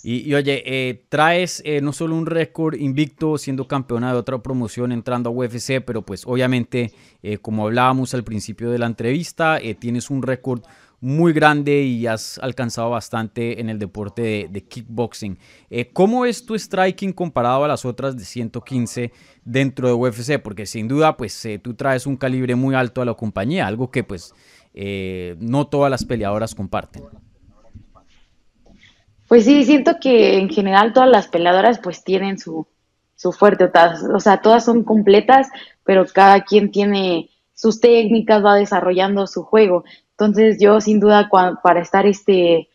Y, 0.07 0.35
oye, 0.35 0.63
eh, 0.67 1.07
traes 1.09 1.63
eh, 1.65 1.81
no 1.81 1.95
solo 1.95 2.15
un 2.15 2.27
récord 2.27 2.75
invicto 2.75 3.39
siendo 3.39 3.67
campeona 3.67 4.13
de 4.13 4.19
otra 4.19 4.37
promoción 4.43 4.93
entrando 4.93 5.31
a 5.31 5.33
UFC, 5.33 5.83
pero 5.83 6.03
pues 6.03 6.27
obviamente, 6.27 6.93
eh, 7.23 7.39
como 7.39 7.65
hablábamos 7.65 8.13
al 8.13 8.23
principio 8.23 8.71
de 8.71 8.79
la 8.79 8.85
entrevista, 8.85 9.59
tienes 9.79 10.11
un 10.11 10.23
récord 10.23 10.61
muy 11.01 11.33
grande 11.33 11.85
y 11.85 12.07
has 12.07 12.37
alcanzado 12.39 12.91
bastante 12.91 13.63
en 13.63 13.71
el 13.71 13.79
deporte 13.79 14.47
de, 14.51 14.65
kickboxing. 14.65 15.39
¿Cómo 15.95 16.27
es 16.27 16.45
tu 16.45 16.59
striking 16.59 17.15
comparado 17.15 17.65
a 17.65 17.69
las 17.69 17.87
otras 17.87 18.15
de 18.15 18.27
115 18.27 19.11
dentro 19.43 19.89
de 19.89 19.95
UFC? 19.95 20.39
Porque 20.39 20.67
sin 20.67 20.87
duda, 20.87 21.17
pues 21.17 21.49
tú 21.63 21.73
traes 21.73 22.07
un 22.07 22.19
calibre 22.19 22.55
muy 22.55 22.75
alto 22.75 23.01
a 23.01 23.07
la 23.07 23.15
compañía, 23.15 23.67
algo 23.67 23.91
que 23.91 24.05
pues 24.05 24.35
no 24.75 25.67
todas 25.67 25.91
las 25.91 26.05
peleadoras 26.05 26.55
comparten. 26.55 27.05
Pues 29.29 29.45
sí, 29.45 29.65
siento 29.65 29.99
que 30.01 30.39
en 30.39 30.49
general 30.49 30.93
todas 30.93 31.09
las 31.09 31.29
peleadoras 31.29 31.79
pues 31.79 32.05
tienen 32.05 32.39
su, 32.39 32.67
su 33.15 33.33
fuerte, 33.33 33.71
o 34.13 34.21
sea, 34.21 34.43
todas 34.43 34.65
son 34.65 34.85
completas, 34.85 35.49
pero 35.85 36.05
cada 36.07 36.45
quien 36.45 36.71
tiene 36.71 37.31
sus 37.55 37.81
técnicas, 37.81 38.45
va 38.45 38.57
desarrollando 38.57 39.27
su 39.27 39.43
juego. 39.43 39.85
Entonces 40.11 40.59
yo 40.61 40.81
sin 40.81 41.01
duda 41.01 41.31
para 41.63 41.81
estar 41.81 42.07
este 42.07 42.69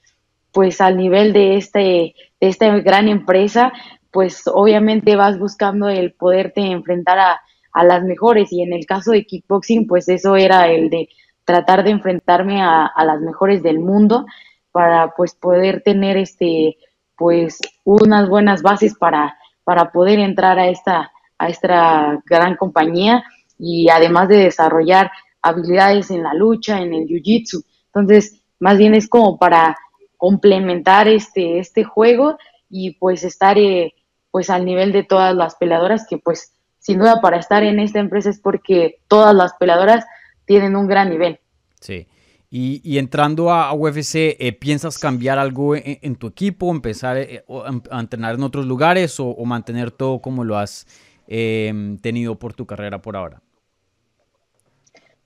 pues 0.51 0.81
al 0.81 0.97
nivel 0.97 1.31
de 1.33 1.57
este 1.57 2.15
de 2.41 2.47
esta 2.47 2.75
gran 2.79 3.07
empresa, 3.07 3.71
pues 4.11 4.43
obviamente 4.47 5.15
vas 5.15 5.37
buscando 5.37 5.87
el 5.89 6.13
poderte 6.13 6.61
enfrentar 6.61 7.19
a, 7.19 7.41
a 7.73 7.83
las 7.83 8.03
mejores 8.03 8.51
y 8.51 8.63
en 8.63 8.73
el 8.73 8.85
caso 8.85 9.11
de 9.11 9.25
kickboxing 9.25 9.87
pues 9.87 10.09
eso 10.09 10.35
era 10.35 10.69
el 10.71 10.89
de 10.89 11.09
tratar 11.49 11.83
de 11.83 11.89
enfrentarme 11.89 12.61
a, 12.61 12.85
a 12.85 13.05
las 13.05 13.21
mejores 13.21 13.63
del 13.63 13.79
mundo 13.79 14.27
para 14.71 15.15
pues 15.17 15.33
poder 15.33 15.81
tener 15.81 16.15
este 16.15 16.77
pues 17.17 17.57
unas 17.83 18.29
buenas 18.29 18.61
bases 18.61 18.93
para, 18.95 19.35
para 19.63 19.91
poder 19.91 20.19
entrar 20.19 20.59
a 20.59 20.67
esta, 20.67 21.11
a 21.39 21.49
esta 21.49 22.21
gran 22.23 22.55
compañía 22.55 23.23
y 23.57 23.89
además 23.89 24.29
de 24.29 24.37
desarrollar 24.37 25.11
habilidades 25.41 26.11
en 26.11 26.21
la 26.21 26.35
lucha, 26.35 26.79
en 26.79 26.93
el 26.93 27.07
jiu-jitsu. 27.07 27.65
Entonces, 27.87 28.41
más 28.59 28.77
bien 28.77 28.93
es 28.93 29.09
como 29.09 29.39
para 29.39 29.75
complementar 30.17 31.07
este, 31.07 31.57
este 31.57 31.83
juego 31.83 32.37
y 32.69 32.91
pues 32.91 33.23
estar 33.23 33.57
eh, 33.57 33.95
pues 34.29 34.51
al 34.51 34.65
nivel 34.65 34.91
de 34.91 35.03
todas 35.03 35.33
las 35.33 35.55
peleadoras 35.55 36.05
que 36.07 36.19
pues 36.19 36.53
sin 36.77 36.99
duda 36.99 37.21
para 37.21 37.37
estar 37.37 37.63
en 37.63 37.79
esta 37.79 37.99
empresa 37.99 38.29
es 38.29 38.39
porque 38.39 39.01
todas 39.07 39.33
las 39.33 39.55
peleadoras 39.55 40.05
tienen 40.49 40.75
un 40.75 40.87
gran 40.87 41.11
nivel. 41.11 41.39
Sí. 41.79 42.07
Y, 42.49 42.97
entrando 42.97 43.51
a, 43.51 43.71
UFC, 43.73 44.35
eh, 44.39 44.57
¿piensas 44.59 44.97
cambiar 44.97 45.37
algo 45.37 45.75
en, 45.75 46.15
tu 46.15 46.25
equipo, 46.25 46.71
empezar 46.71 47.17
eh, 47.17 47.45
a, 47.91 47.99
entrenar 47.99 48.33
en 48.33 48.41
otros 48.41 48.65
lugares 48.65 49.19
o, 49.19 49.35
mantener 49.45 49.91
todo 49.91 50.19
como 50.19 50.43
lo 50.43 50.57
has 50.57 50.87
em, 51.27 51.99
tenido 51.99 52.39
por 52.39 52.53
tu 52.53 52.65
carrera 52.65 52.99
por 52.99 53.15
ahora? 53.15 53.43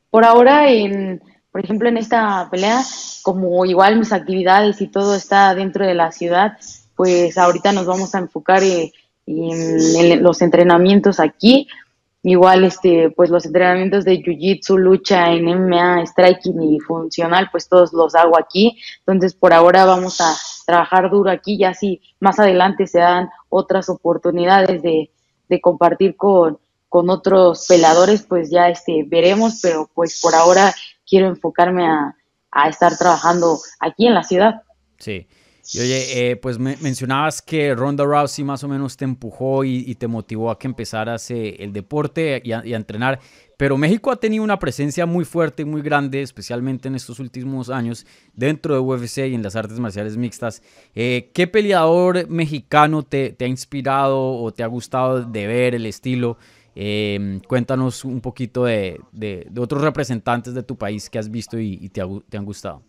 Por 0.09 0.25
ahora, 0.25 0.69
en, 0.69 1.23
por 1.53 1.63
ejemplo, 1.63 1.87
en 1.87 1.95
esta 1.95 2.49
pelea, 2.51 2.81
como 3.21 3.65
igual 3.65 3.97
mis 3.97 4.11
actividades 4.11 4.81
y 4.81 4.87
todo 4.89 5.15
está 5.15 5.55
dentro 5.55 5.85
de 5.85 5.93
la 5.93 6.11
ciudad, 6.11 6.57
pues 6.97 7.37
ahorita 7.37 7.71
nos 7.71 7.85
vamos 7.85 8.13
a 8.13 8.19
enfocar 8.19 8.61
eh, 8.61 8.91
en 9.25 10.21
los 10.21 10.41
entrenamientos 10.41 11.21
aquí 11.21 11.69
Igual, 12.25 12.63
este, 12.63 13.09
pues 13.09 13.29
los 13.29 13.45
entrenamientos 13.45 14.05
de 14.05 14.21
jiu-jitsu, 14.21 14.77
lucha 14.77 15.29
en 15.31 15.43
MMA, 15.43 16.05
striking 16.05 16.61
y 16.63 16.79
funcional, 16.79 17.49
pues 17.51 17.67
todos 17.67 17.91
los 17.91 18.15
hago 18.15 18.37
aquí. 18.37 18.79
Entonces, 18.99 19.33
por 19.35 19.51
ahora 19.51 19.83
vamos 19.83 20.21
a 20.21 20.33
trabajar 20.65 21.09
duro 21.09 21.29
aquí, 21.29 21.57
ya 21.57 21.73
si 21.73 22.01
más 22.21 22.39
adelante 22.39 22.87
se 22.87 22.99
dan 22.99 23.29
otras 23.49 23.89
oportunidades 23.89 24.81
de, 24.81 25.11
de 25.49 25.61
compartir 25.61 26.15
con, 26.15 26.59
con 26.87 27.09
otros 27.09 27.65
peladores, 27.67 28.23
pues 28.23 28.49
ya 28.49 28.69
este, 28.69 29.03
veremos, 29.05 29.59
pero 29.61 29.89
pues 29.93 30.21
por 30.21 30.33
ahora 30.33 30.73
quiero 31.05 31.27
enfocarme 31.27 31.85
a, 31.85 32.15
a 32.51 32.69
estar 32.69 32.97
trabajando 32.97 33.59
aquí 33.81 34.07
en 34.07 34.13
la 34.13 34.23
ciudad. 34.23 34.61
Sí. 34.97 35.27
Y 35.71 35.79
oye, 35.79 36.31
eh, 36.31 36.35
pues 36.35 36.59
me 36.59 36.75
mencionabas 36.81 37.41
que 37.41 37.73
Ronda 37.73 38.03
Rousey 38.03 38.43
más 38.43 38.63
o 38.65 38.67
menos 38.67 38.97
te 38.97 39.05
empujó 39.05 39.63
y, 39.63 39.95
te 39.95 40.07
motivó 40.07 40.51
a 40.51 40.59
que 40.59 40.67
empezaras 40.67 41.31
eh, 41.31 41.55
el 41.59 41.71
deporte 41.71 42.41
y 42.43 42.51
a, 42.51 42.61
entrenar, 42.63 43.19
pero 43.55 43.77
México 43.77 44.11
ha 44.11 44.17
tenido 44.17 44.43
una 44.43 44.59
presencia 44.59 45.05
muy 45.05 45.23
fuerte 45.23 45.61
y 45.61 45.65
muy 45.65 45.81
grande, 45.81 46.21
especialmente 46.21 46.89
en 46.89 46.95
estos 46.95 47.19
últimos 47.19 47.69
años, 47.69 48.05
dentro 48.33 48.73
de 48.73 48.81
UFC 48.81 49.19
y 49.19 49.35
en 49.35 49.41
las 49.41 49.55
artes 49.55 49.79
marciales 49.79 50.17
mixtas. 50.17 50.61
Eh, 50.95 51.31
¿Qué 51.33 51.47
peleador 51.47 52.27
mexicano 52.27 53.03
te, 53.03 53.35
ha 53.39 53.47
inspirado 53.47 54.19
o 54.19 54.51
te 54.51 54.63
ha 54.63 54.67
gustado 54.67 55.23
de 55.23 55.47
ver 55.47 55.75
el 55.75 55.85
estilo? 55.85 56.37
cuéntanos 57.47 58.03
un 58.03 58.19
poquito 58.19 58.65
de, 58.65 58.99
otros 59.57 59.83
representantes 59.83 60.55
de 60.55 60.63
tu 60.63 60.75
país 60.75 61.07
que 61.07 61.19
has 61.19 61.29
visto 61.29 61.59
y, 61.59 61.87
te, 61.89 62.01
te 62.27 62.35
han 62.35 62.45
gustado. 62.45 62.81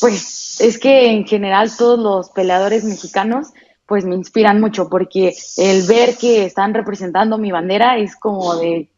Pues 0.00 0.35
es 0.60 0.78
que 0.78 1.10
en 1.10 1.26
general 1.26 1.70
todos 1.76 1.98
los 1.98 2.30
peleadores 2.30 2.84
mexicanos 2.84 3.52
pues 3.86 4.04
me 4.04 4.16
inspiran 4.16 4.60
mucho 4.60 4.88
porque 4.88 5.34
el 5.56 5.86
ver 5.86 6.16
que 6.16 6.44
están 6.44 6.74
representando 6.74 7.38
mi 7.38 7.52
bandera 7.52 7.98
es 7.98 8.16
como 8.16 8.56
de 8.56 8.90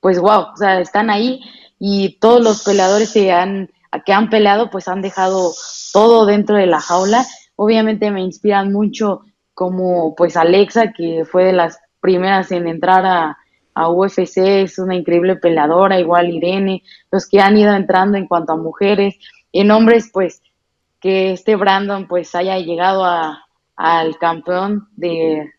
pues 0.00 0.20
wow, 0.20 0.52
o 0.52 0.56
sea, 0.56 0.80
están 0.80 1.10
ahí 1.10 1.40
y 1.78 2.18
todos 2.20 2.42
los 2.42 2.62
peleadores 2.62 3.12
que 3.12 3.32
han 3.32 3.70
que 4.04 4.12
han 4.12 4.28
peleado 4.28 4.70
pues 4.70 4.88
han 4.88 5.00
dejado 5.00 5.52
todo 5.92 6.26
dentro 6.26 6.56
de 6.56 6.66
la 6.66 6.80
jaula. 6.80 7.24
Obviamente 7.56 8.10
me 8.10 8.20
inspiran 8.20 8.72
mucho 8.72 9.22
como 9.54 10.14
pues 10.14 10.36
Alexa 10.36 10.92
que 10.92 11.24
fue 11.24 11.44
de 11.44 11.52
las 11.52 11.78
primeras 12.00 12.52
en 12.52 12.68
entrar 12.68 13.06
a, 13.06 13.38
a 13.74 13.90
UFC, 13.90 14.38
es 14.38 14.78
una 14.78 14.94
increíble 14.94 15.36
peleadora, 15.36 15.98
igual 15.98 16.30
Irene, 16.30 16.82
los 17.10 17.26
que 17.26 17.40
han 17.40 17.56
ido 17.56 17.74
entrando 17.74 18.18
en 18.18 18.26
cuanto 18.26 18.52
a 18.52 18.56
mujeres, 18.56 19.16
en 19.52 19.70
hombres 19.70 20.10
pues 20.12 20.42
que 21.00 21.32
este 21.32 21.56
Brandon 21.56 22.06
pues 22.08 22.34
haya 22.34 22.58
llegado 22.58 23.04
a, 23.04 23.46
al 23.76 24.16
campeón 24.18 24.88
de, 24.96 25.52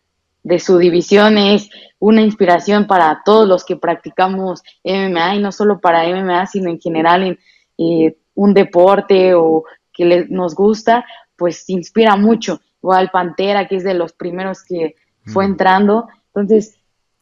su 0.58 0.78
división 0.78 1.38
es 1.38 1.68
una 1.98 2.22
inspiración 2.22 2.86
para 2.86 3.22
todos 3.24 3.46
los 3.46 3.64
que 3.64 3.76
practicamos 3.76 4.62
MMA 4.82 5.36
y 5.36 5.40
no 5.40 5.52
solo 5.52 5.80
para 5.80 6.08
MMA, 6.08 6.46
sino 6.46 6.70
en 6.70 6.80
general 6.80 7.22
en 7.22 7.38
eh, 7.78 8.16
un 8.34 8.54
deporte 8.54 9.34
o 9.34 9.64
que 9.92 10.26
nos 10.28 10.54
gusta, 10.54 11.04
pues 11.36 11.68
inspira 11.68 12.16
mucho. 12.16 12.60
Igual 12.82 13.10
Pantera, 13.10 13.66
que 13.66 13.76
es 13.76 13.84
de 13.84 13.94
los 13.94 14.12
primeros 14.12 14.62
que 14.62 14.94
fue 15.24 15.46
mm. 15.46 15.50
entrando. 15.50 16.08
Entonces, 16.28 16.78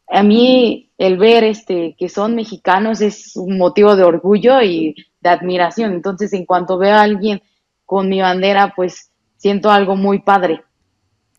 a 0.07 0.23
mí 0.23 0.91
el 0.97 1.17
ver 1.17 1.43
este 1.43 1.95
que 1.97 2.07
son 2.07 2.35
mexicanos 2.35 3.01
es 3.01 3.35
un 3.35 3.57
motivo 3.57 3.95
de 3.95 4.03
orgullo 4.03 4.61
y 4.61 4.95
de 5.19 5.29
admiración. 5.29 5.93
Entonces, 5.93 6.31
en 6.33 6.45
cuanto 6.45 6.77
veo 6.77 6.95
a 6.95 7.01
alguien 7.01 7.41
con 7.87 8.09
mi 8.09 8.21
bandera, 8.21 8.73
pues 8.75 9.11
siento 9.37 9.71
algo 9.71 9.95
muy 9.95 10.19
padre. 10.19 10.61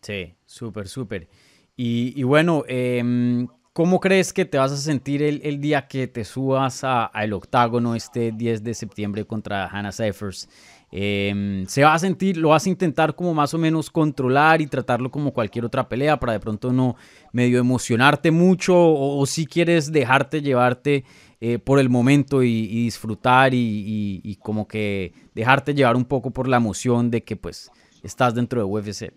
Sí, 0.00 0.34
súper, 0.46 0.88
súper. 0.88 1.28
Y, 1.76 2.24
bueno, 2.24 2.64
em, 2.66 3.46
¿cómo 3.72 4.00
crees 4.00 4.32
que 4.32 4.44
te 4.44 4.58
vas 4.58 4.72
a 4.72 4.76
sentir 4.76 5.22
el, 5.22 5.61
día 5.61 5.87
que 5.87 6.08
te 6.08 6.24
subas 6.24 6.82
al 6.82 7.32
octágono 7.32 7.94
este 7.94 8.32
10 8.32 8.64
de 8.64 8.74
septiembre 8.74 9.24
contra 9.24 9.66
Hannah 9.66 9.92
Cyphers? 9.92 10.48
Em, 10.90 11.66
¿Se 11.66 11.84
va 11.84 11.94
a 11.94 11.98
sentir, 11.98 12.38
lo 12.38 12.48
vas 12.48 12.66
a 12.66 12.70
intentar 12.70 13.14
como 13.14 13.34
más 13.34 13.52
o 13.52 13.58
menos 13.58 13.90
controlar 13.90 14.62
y 14.62 14.66
tratarlo 14.66 15.11
como 15.11 15.32
cualquier 15.32 15.66
otra 15.66 15.87
pelea 15.87 16.18
para 16.18 16.32
de 16.32 16.40
pronto 16.40 16.72
no 16.72 16.96
medio 17.30 17.61
emocionarte 17.61 18.30
mucho 18.30 18.74
o 18.74 19.24
si 19.26 19.46
quieres 19.46 19.92
dejarte 19.92 20.40
llevarte 20.40 21.04
eh, 21.40 21.59
por 21.59 21.79
el 21.79 21.88
momento 21.88 22.42
y, 22.42 22.66
disfrutar 22.66 23.53
y, 23.55 24.38
como 24.42 24.66
que 24.66 25.12
dejarte 25.35 25.74
llevar 25.74 25.96
un 25.96 26.05
poco 26.05 26.31
por 26.31 26.48
la 26.48 26.57
emoción 26.57 27.11
de 27.11 27.22
que 27.22 27.37
pues 27.37 27.70
estás 28.03 28.35
dentro 28.35 28.61
de 28.61 28.64
UFC? 28.64 29.12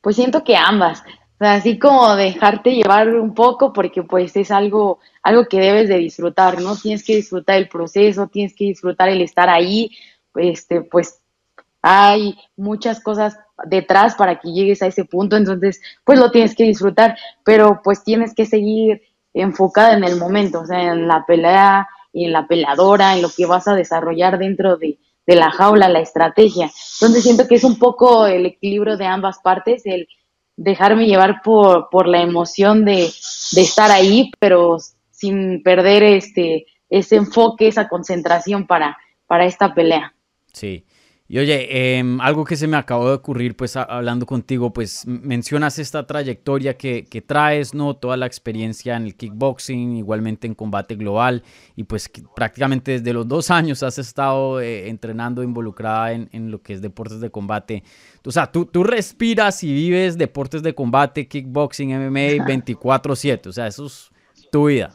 Pues 0.00 0.16
siento 0.16 0.42
que 0.42 0.56
ambas, 0.56 1.02
así 1.38 1.78
como 1.78 2.16
dejarte 2.16 2.74
llevar 2.74 3.14
un 3.14 3.34
poco 3.34 3.72
porque 3.72 4.02
pues 4.02 4.34
es 4.36 4.50
algo, 4.50 5.00
algo 5.22 5.46
que 5.46 5.60
debes 5.60 5.88
de 5.88 5.98
disfrutar, 5.98 6.60
¿no? 6.60 6.74
Tienes 6.74 7.04
que 7.04 7.16
disfrutar 7.16 7.56
el 7.58 7.68
proceso, 7.68 8.28
tienes 8.28 8.54
que 8.54 8.64
disfrutar 8.64 9.10
el 9.10 9.20
estar 9.20 9.50
ahí, 9.50 9.90
este, 10.36 10.80
pues 10.80 11.20
hay 11.82 12.36
muchas 12.56 13.00
cosas 13.00 13.36
detrás 13.66 14.14
para 14.14 14.38
que 14.38 14.52
llegues 14.52 14.82
a 14.82 14.86
ese 14.86 15.04
punto, 15.04 15.36
entonces 15.36 15.80
pues 16.04 16.18
lo 16.18 16.30
tienes 16.30 16.54
que 16.54 16.64
disfrutar, 16.64 17.16
pero 17.44 17.80
pues 17.82 18.02
tienes 18.02 18.34
que 18.34 18.46
seguir 18.46 19.02
enfocada 19.34 19.96
en 19.96 20.04
el 20.04 20.16
momento, 20.16 20.60
o 20.60 20.66
sea, 20.66 20.92
en 20.92 21.06
la 21.06 21.24
pelea, 21.26 21.88
en 22.12 22.32
la 22.32 22.46
peleadora, 22.46 23.14
en 23.14 23.22
lo 23.22 23.30
que 23.30 23.46
vas 23.46 23.68
a 23.68 23.74
desarrollar 23.74 24.38
dentro 24.38 24.76
de, 24.76 24.98
de 25.26 25.34
la 25.36 25.50
jaula, 25.50 25.88
la 25.88 26.00
estrategia. 26.00 26.70
Entonces 27.00 27.22
siento 27.22 27.46
que 27.46 27.54
es 27.54 27.64
un 27.64 27.78
poco 27.78 28.26
el 28.26 28.46
equilibrio 28.46 28.96
de 28.96 29.06
ambas 29.06 29.38
partes, 29.38 29.82
el 29.84 30.08
dejarme 30.56 31.06
llevar 31.06 31.42
por, 31.42 31.88
por 31.90 32.08
la 32.08 32.22
emoción 32.22 32.84
de, 32.84 33.10
de 33.52 33.60
estar 33.60 33.90
ahí, 33.90 34.30
pero 34.38 34.78
sin 35.10 35.62
perder 35.62 36.02
este 36.02 36.66
ese 36.90 37.16
enfoque, 37.16 37.68
esa 37.68 37.88
concentración 37.88 38.66
para, 38.66 38.98
para 39.26 39.46
esta 39.46 39.72
pelea. 39.72 40.12
Sí. 40.52 40.84
Y 41.32 41.38
oye, 41.38 41.96
em, 41.96 42.20
algo 42.20 42.44
que 42.44 42.56
se 42.56 42.66
me 42.66 42.76
acabó 42.76 43.06
de 43.06 43.14
ocurrir, 43.14 43.56
pues 43.56 43.76
hablando 43.76 44.26
contigo, 44.26 44.72
pues 44.72 45.06
mencionas 45.06 45.78
esta 45.78 46.04
trayectoria 46.04 46.76
que, 46.76 47.04
que, 47.04 47.22
traes, 47.22 47.72
¿no? 47.72 47.94
Toda 47.94 48.16
la 48.16 48.26
experiencia 48.26 48.96
en 48.96 49.04
el 49.04 49.14
kickboxing, 49.14 49.94
igualmente 49.94 50.48
en 50.48 50.56
combate 50.56 50.96
global, 50.96 51.44
y 51.76 51.84
pues 51.84 52.10
prácticamente 52.34 52.98
desde 52.98 53.12
los 53.12 53.28
dos 53.28 53.52
años 53.52 53.84
has 53.84 53.98
estado 53.98 54.60
eh, 54.60 54.88
entrenando, 54.88 55.44
involucrada 55.44 56.14
en, 56.14 56.28
en, 56.32 56.50
lo 56.50 56.62
que 56.62 56.72
es 56.72 56.82
deportes 56.82 57.20
de 57.20 57.30
combate. 57.30 57.84
O 58.24 58.32
sea, 58.32 58.50
tú, 58.50 58.66
tú 58.66 58.82
respiras 58.82 59.62
y 59.62 59.72
vives 59.72 60.18
deportes 60.18 60.64
de 60.64 60.74
combate, 60.74 61.28
kickboxing, 61.28 61.90
MMA 61.90 62.44
24/7, 62.44 63.46
o 63.46 63.52
sea, 63.52 63.68
eso 63.68 63.86
es 63.86 64.10
tu 64.50 64.66
vida. 64.66 64.92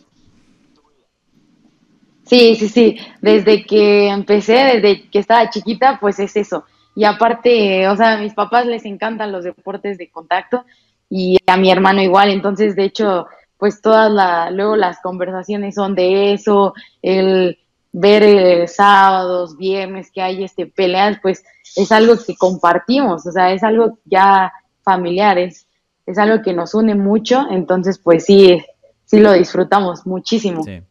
Sí, 2.26 2.56
sí, 2.56 2.70
sí. 2.70 2.98
Desde 3.22 3.66
que 3.66 4.10
empecé, 4.10 4.54
desde 4.54 5.10
que 5.10 5.20
estaba 5.20 5.50
chiquita, 5.50 5.98
pues 6.00 6.20
es 6.20 6.36
eso. 6.36 6.66
Y 6.96 7.04
aparte, 7.04 7.88
o 7.88 7.96
sea, 7.96 8.14
a 8.14 8.18
mis 8.18 8.34
papás 8.34 8.66
les 8.66 8.86
encantan 8.86 9.32
los 9.32 9.44
deportes 9.44 9.98
de 9.98 10.10
contacto 10.10 10.66
y 11.10 11.38
a 11.46 11.58
mi 11.58 11.70
hermano 11.72 12.02
igual. 12.02 12.30
Entonces, 12.30 12.76
de 12.76 12.86
hecho, 12.86 13.28
pues 13.58 13.82
todas 13.82 14.12
la, 14.12 14.50
luego 14.52 14.76
las 14.76 15.00
conversaciones 15.02 15.76
son 15.76 15.94
de 15.96 16.34
eso, 16.34 16.74
el 17.02 17.60
ver 17.92 18.24
eh, 18.24 18.68
sábados, 18.68 19.58
viernes 19.58 20.12
que 20.12 20.22
hay 20.22 20.44
este 20.44 20.66
peleas, 20.66 21.18
pues 21.22 21.44
es 21.76 21.92
algo 21.92 22.16
que 22.26 22.36
compartimos, 22.36 23.26
o 23.26 23.32
sea, 23.32 23.54
es 23.54 23.64
algo 23.64 24.00
ya 24.06 24.52
familiar, 24.84 25.38
es, 25.38 25.68
es 26.06 26.18
algo 26.18 26.44
que 26.44 26.54
nos 26.54 26.74
une 26.74 26.96
mucho, 26.96 27.46
entonces 27.50 27.98
pues 28.00 28.26
sí, 28.26 28.62
sí 29.06 29.20
lo 29.20 29.32
disfrutamos 29.32 30.06
muchísimo. 30.06 30.64
Sí. 30.64 30.82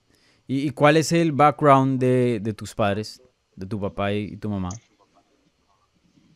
¿Y, 0.47 0.71
cuál 0.71 0.99
es 0.99 1.11
el 1.13 1.33
background 1.33 1.99
de, 1.99 2.39
de, 2.41 2.53
tus 2.53 2.75
padres, 2.75 3.23
de 3.57 3.67
tu 3.67 3.81
papá 3.81 4.13
y, 4.13 4.37
tu 4.37 4.51
mamá? 4.51 4.69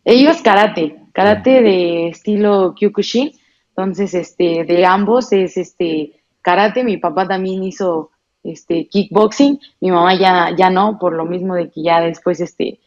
Ellos 0.05 0.41
karate, 0.41 0.97
karate 1.13 1.63
de 1.63 2.09
estilo 2.09 2.75
Kyokushin. 2.75 3.33
Entonces, 3.71 4.15
este, 4.15 4.65
de 4.65 4.87
ambos 4.87 5.31
es 5.33 5.59
este 5.59 6.23
karate. 6.41 6.85
Mi 6.85 6.97
papá 6.97 7.29
también 7.29 7.63
hizo 7.63 8.11
este 8.43 8.89
kickboxing. 8.89 9.61
Mi 9.81 9.91
mamá 9.91 10.15
ya, 10.15 10.57
ya 10.57 10.71
no, 10.71 10.99
por 10.99 11.13
lo 11.13 11.27
mismo 11.27 11.55
de 11.55 11.71
que 11.71 11.83
ya 11.83 12.01
después, 12.01 12.41
este, 12.41 12.81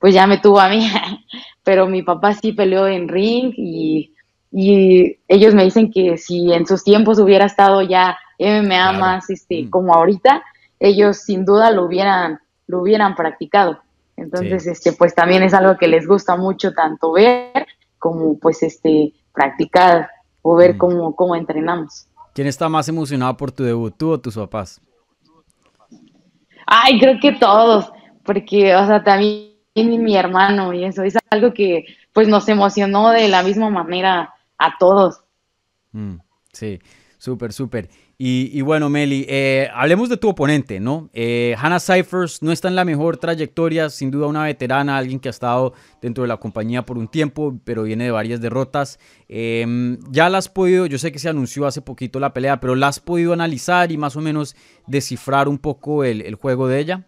pues 0.00 0.14
ya 0.14 0.26
me 0.26 0.38
tuvo 0.38 0.58
a 0.58 0.68
mí. 0.68 0.84
Pero 1.62 1.86
mi 1.86 2.02
papá 2.02 2.34
sí 2.34 2.52
peleó 2.52 2.88
en 2.88 3.08
ring 3.08 3.52
y, 3.56 4.14
y 4.50 5.18
ellos 5.28 5.54
me 5.54 5.62
dicen 5.62 5.92
que 5.92 6.18
si 6.18 6.52
en 6.52 6.66
sus 6.66 6.82
tiempos 6.82 7.20
hubiera 7.20 7.44
estado 7.46 7.82
ya 7.82 8.18
MMA 8.40 8.92
más, 8.92 9.30
este, 9.30 9.62
mm. 9.62 9.70
como 9.70 9.94
ahorita, 9.94 10.42
ellos 10.80 11.18
sin 11.18 11.44
duda 11.44 11.70
lo 11.70 11.84
hubieran, 11.84 12.40
lo 12.66 12.82
hubieran 12.82 13.14
practicado. 13.14 13.80
Entonces, 14.16 14.66
este, 14.66 14.92
pues 14.92 15.14
también 15.14 15.42
es 15.42 15.52
algo 15.52 15.76
que 15.76 15.88
les 15.88 16.06
gusta 16.06 16.36
mucho 16.36 16.72
tanto 16.72 17.12
ver 17.12 17.66
como 17.98 18.38
pues 18.38 18.62
este 18.62 19.12
practicar 19.32 20.08
o 20.40 20.56
ver 20.56 20.78
cómo, 20.78 21.14
cómo 21.14 21.36
entrenamos. 21.36 22.06
¿Quién 22.34 22.46
está 22.46 22.68
más 22.68 22.88
emocionado 22.88 23.36
por 23.36 23.52
tu 23.52 23.64
debut, 23.64 23.94
tú 23.96 24.10
o 24.10 24.20
tus 24.20 24.36
papás? 24.36 24.80
Ay, 26.66 26.98
creo 26.98 27.18
que 27.20 27.32
todos, 27.32 27.92
porque, 28.24 28.74
o 28.74 28.86
sea, 28.86 29.04
también 29.04 29.52
mi 29.74 30.16
hermano 30.16 30.72
y 30.72 30.84
eso 30.84 31.02
es 31.02 31.16
algo 31.30 31.52
que 31.52 31.84
pues 32.12 32.28
nos 32.28 32.48
emocionó 32.48 33.10
de 33.10 33.28
la 33.28 33.42
misma 33.42 33.70
manera 33.70 34.34
a 34.58 34.78
todos. 34.78 35.22
Mm, 35.92 36.16
sí, 36.52 36.80
súper, 37.18 37.52
súper. 37.52 37.88
Y, 38.18 38.62
bueno, 38.62 38.88
Meli, 38.88 39.26
eh, 39.28 39.68
hablemos 39.74 40.08
de 40.08 40.16
tu 40.16 40.30
oponente, 40.30 40.80
¿no? 40.80 41.10
Eh, 41.12 41.54
Hannah 41.58 41.78
Cyphers 41.78 42.42
no 42.42 42.50
está 42.50 42.68
en 42.68 42.74
la 42.74 42.86
mejor 42.86 43.18
trayectoria, 43.18 43.90
sin 43.90 44.10
duda 44.10 44.26
una 44.26 44.44
veterana, 44.44 44.96
alguien 44.96 45.20
que 45.20 45.28
ha 45.28 45.30
estado 45.30 45.74
dentro 46.00 46.22
de 46.22 46.28
la 46.28 46.38
compañía 46.38 46.86
por 46.86 46.96
un 46.96 47.08
tiempo, 47.08 47.54
pero 47.64 47.82
viene 47.82 48.04
de 48.04 48.10
varias 48.10 48.40
derrotas. 48.40 48.98
Em, 49.28 49.98
ya 50.10 50.30
la 50.30 50.38
has 50.38 50.48
podido, 50.48 50.86
yo 50.86 50.96
sé 50.96 51.12
que 51.12 51.18
se 51.18 51.28
anunció 51.28 51.66
hace 51.66 51.82
poquito 51.82 52.18
la 52.18 52.32
pelea, 52.32 52.58
pero 52.58 52.74
la 52.74 52.88
has 52.88 53.00
podido 53.00 53.34
analizar 53.34 53.92
y 53.92 53.98
más 53.98 54.16
o 54.16 54.22
menos 54.22 54.56
descifrar 54.86 55.46
un 55.46 55.58
poco 55.58 56.02
el, 56.02 56.34
juego 56.36 56.68
de 56.68 56.80
ella. 56.80 57.06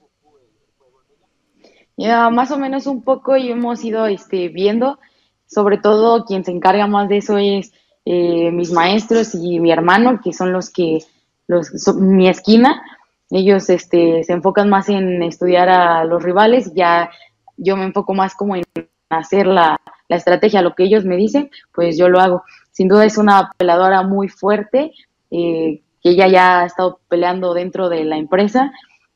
Ya, 1.96 2.28
más 2.28 2.50
o 2.50 2.58
menos 2.58 2.86
un 2.86 3.02
poco 3.02 3.34
y 3.38 3.50
hemos 3.50 3.82
ido 3.82 4.06
este, 4.06 4.50
viendo, 4.50 4.98
sobre 5.46 5.78
todo 5.78 6.26
quien 6.26 6.44
se 6.44 6.50
encarga 6.50 6.86
más 6.86 7.08
de 7.08 7.16
eso 7.16 7.38
es 7.38 7.72
eh, 8.10 8.50
mis 8.52 8.72
maestros 8.72 9.34
y 9.34 9.60
mi 9.60 9.70
hermano, 9.70 10.18
que 10.24 10.32
son 10.32 10.50
los 10.50 10.70
que, 10.70 11.00
los, 11.46 11.70
mi 11.98 12.26
esquina, 12.26 12.80
ellos 13.28 13.68
este, 13.68 14.24
se 14.24 14.32
enfocan 14.32 14.70
más 14.70 14.88
en 14.88 15.22
estudiar 15.22 15.68
a 15.68 16.04
los 16.06 16.22
rivales, 16.22 16.72
ya 16.74 17.10
yo 17.58 17.76
me 17.76 17.84
enfoco 17.84 18.14
más 18.14 18.34
como 18.34 18.56
en 18.56 18.62
hacer 19.10 19.46
la, 19.46 19.78
la 20.08 20.16
estrategia, 20.16 20.62
lo 20.62 20.74
que 20.74 20.84
ellos 20.84 21.04
me 21.04 21.18
dicen, 21.18 21.50
pues 21.74 21.98
yo 21.98 22.08
lo 22.08 22.18
hago. 22.18 22.44
Sin 22.70 22.88
duda 22.88 23.04
es 23.04 23.18
una 23.18 23.50
peladora 23.58 24.02
muy 24.02 24.28
fuerte, 24.28 24.92
eh, 25.30 25.82
que 26.02 26.08
ella 26.08 26.28
ya 26.28 26.60
ha 26.60 26.64
estado 26.64 27.00
peleando 27.08 27.52
dentro 27.52 27.90
de 27.90 28.06
la 28.06 28.16
empresa, 28.16 28.72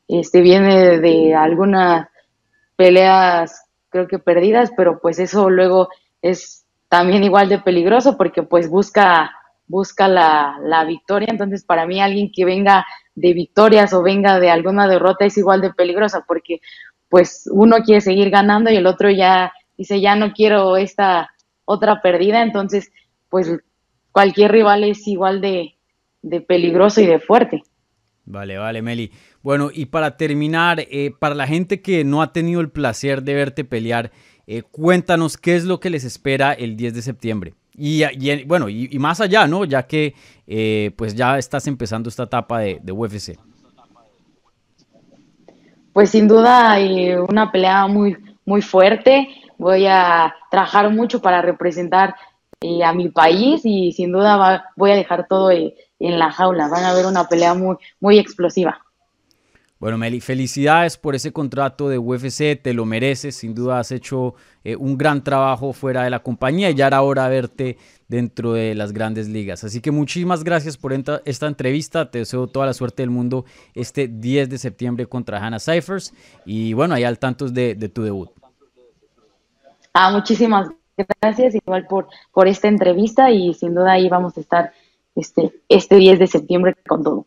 este 0.07 0.43
viene 0.43 0.99
de 0.99 1.35
algunas 1.35 2.09
peleas 2.77 3.65
creo 3.89 4.07
que 4.07 4.19
perdidas, 4.19 4.71
pero 4.77 5.01
pues 5.01 5.19
eso 5.19 5.49
luego 5.49 5.89
es 6.21 6.62
también 6.93 7.25
igual 7.25 7.49
de 7.49 7.59
peligroso 7.59 8.19
porque 8.19 8.43
pues 8.43 8.69
busca, 8.69 9.35
busca 9.67 10.09
la, 10.09 10.59
la 10.63 10.85
victoria. 10.85 11.29
Entonces 11.31 11.65
para 11.65 11.87
mí 11.87 12.03
alguien 12.03 12.31
que 12.31 12.45
venga 12.45 12.85
de 13.15 13.33
victorias 13.33 13.95
o 13.95 14.03
venga 14.03 14.39
de 14.39 14.51
alguna 14.51 14.87
derrota 14.87 15.25
es 15.25 15.39
igual 15.39 15.63
de 15.63 15.73
peligrosa 15.73 16.27
porque 16.29 16.61
pues 17.09 17.49
uno 17.51 17.79
quiere 17.79 18.03
seguir 18.03 18.29
ganando 18.29 18.71
y 18.71 18.77
el 18.77 18.87
otro 18.87 19.09
ya 19.09 19.55
dice 19.79 20.03
ya 20.03 20.17
no 20.17 20.35
quiero 20.35 20.77
esta 20.77 21.31
otra 21.65 22.03
perdida. 22.03 22.43
Entonces 22.43 22.93
pues 23.31 23.51
cualquier 24.11 24.53
rival 24.53 24.85
es 24.85 25.09
igual 25.09 25.41
de, 25.41 25.79
de 26.21 26.43
peligroso 26.43 27.01
y 27.01 27.07
de 27.07 27.21
fuerte. 27.21 27.63
Vale, 28.27 28.59
vale, 28.59 28.83
Meli. 28.83 29.11
Bueno, 29.43 29.71
y 29.73 29.87
para 29.87 30.17
terminar, 30.17 30.81
eh, 30.91 31.11
para 31.19 31.35
la 31.35 31.47
gente 31.47 31.81
que 31.81 32.05
no 32.05 32.23
ha 32.23 32.33
tenido 32.33 32.61
el 32.61 32.71
placer 32.71 33.23
de 33.23 33.35
verte 33.35 33.65
pelear, 33.65 34.13
eh, 34.55 34.63
cuéntanos 34.71 35.39
qué 35.39 35.57
es 35.57 35.65
lo 35.65 35.81
que 35.81 35.89
les 35.89 36.05
espera 36.05 36.53
el 36.53 36.77
10 36.77 36.93
de 36.93 37.01
septiembre. 37.01 37.55
Y, 37.75 38.05
bueno, 38.45 38.69
y, 38.69 38.99
más 38.99 39.19
allá, 39.23 39.47
¿no? 39.47 39.65
Ya 39.65 39.85
que 39.85 40.15
eh, 40.47 40.91
pues 40.95 41.15
ya 41.15 41.39
estás 41.39 41.67
empezando 41.67 42.11
esta 42.11 42.25
etapa 42.25 42.59
de, 42.59 42.93
UFC. 42.93 43.39
Pues 45.95 46.11
sin 46.11 46.29
duda 46.29 46.73
hay 46.73 47.15
una 47.15 47.51
pelea 47.51 47.87
muy, 47.87 48.15
muy 48.45 48.61
fuerte. 48.61 49.27
Voy 49.57 49.87
a 49.87 50.35
trabajar 50.51 50.91
mucho 50.91 51.23
para 51.23 51.41
representar 51.41 52.15
eh, 52.61 52.85
a 52.85 52.93
mi 52.93 53.09
país 53.09 53.63
y 53.65 53.93
sin 53.93 54.13
duda 54.13 54.71
voy 54.77 54.91
a 54.91 54.97
dejar 54.97 55.27
todo 55.29 55.51
en 55.51 55.73
la 55.99 56.31
jaula. 56.31 56.69
Van 56.69 56.85
a 56.85 56.93
ver 56.93 57.07
una 57.07 57.27
pelea 57.27 57.55
muy, 57.55 57.77
muy 58.01 58.19
explosiva. 58.19 58.83
Bueno, 59.83 59.99
Meli, 59.99 60.21
felicidades 60.21 60.97
por 60.97 61.17
ese 61.17 61.33
contrato 61.33 61.89
de 61.89 61.99
UFC, 61.99 62.57
te 62.63 62.73
lo 62.73 62.85
mereces, 62.85 63.35
sin 63.35 63.53
duda 63.53 63.81
has 63.81 63.91
hecho 63.91 64.37
eh, 64.63 64.77
un 64.77 64.97
gran 64.97 65.25
trabajo 65.25 65.73
fuera 65.73 66.05
de 66.05 66.11
la 66.11 66.23
compañía 66.23 66.71
y 66.71 66.77
ya 66.77 66.87
era 66.87 67.03
hora 67.03 67.27
verte 67.27 67.79
dentro 68.07 68.53
de 68.53 68.77
las 68.77 68.93
grandes 68.93 69.29
ligas. 69.29 69.65
Así 69.65 69.81
que 69.81 69.91
muchísimas 69.91 70.45
gracias 70.45 70.77
por 70.77 70.93
esta 70.93 71.47
entrevista, 71.49 72.13
te 72.13 72.21
deseo 72.21 72.47
toda 72.47 72.67
la 72.67 72.75
suerte 72.75 73.03
del 73.03 73.11
mundo 73.11 73.45
este 73.75 74.07
10 74.07 74.51
de 74.51 74.59
septiembre 74.59 75.07
contra 75.07 75.45
Hannah 75.45 75.59
Cyphers 75.59 76.15
y 76.47 76.75
bueno, 76.75 76.95
ahí 76.95 77.03
al 77.03 77.19
tanto 77.19 77.49
de, 77.49 77.75
de 77.75 77.89
tu 77.89 78.05
debut. 78.05 78.31
Ah, 79.95 80.13
muchísimas 80.13 80.69
gracias 81.21 81.57
igual 81.57 81.89
por, 81.89 82.07
por 82.33 82.47
esta 82.47 82.69
entrevista 82.69 83.33
y 83.33 83.53
sin 83.55 83.75
duda 83.75 83.95
ahí 83.95 84.09
vamos 84.09 84.39
a 84.39 84.43
estar 84.43 84.73
este, 85.17 85.61
este 85.69 85.97
10 85.97 86.21
de 86.21 86.27
septiembre 86.29 86.77
con 86.87 87.03
todo. 87.03 87.27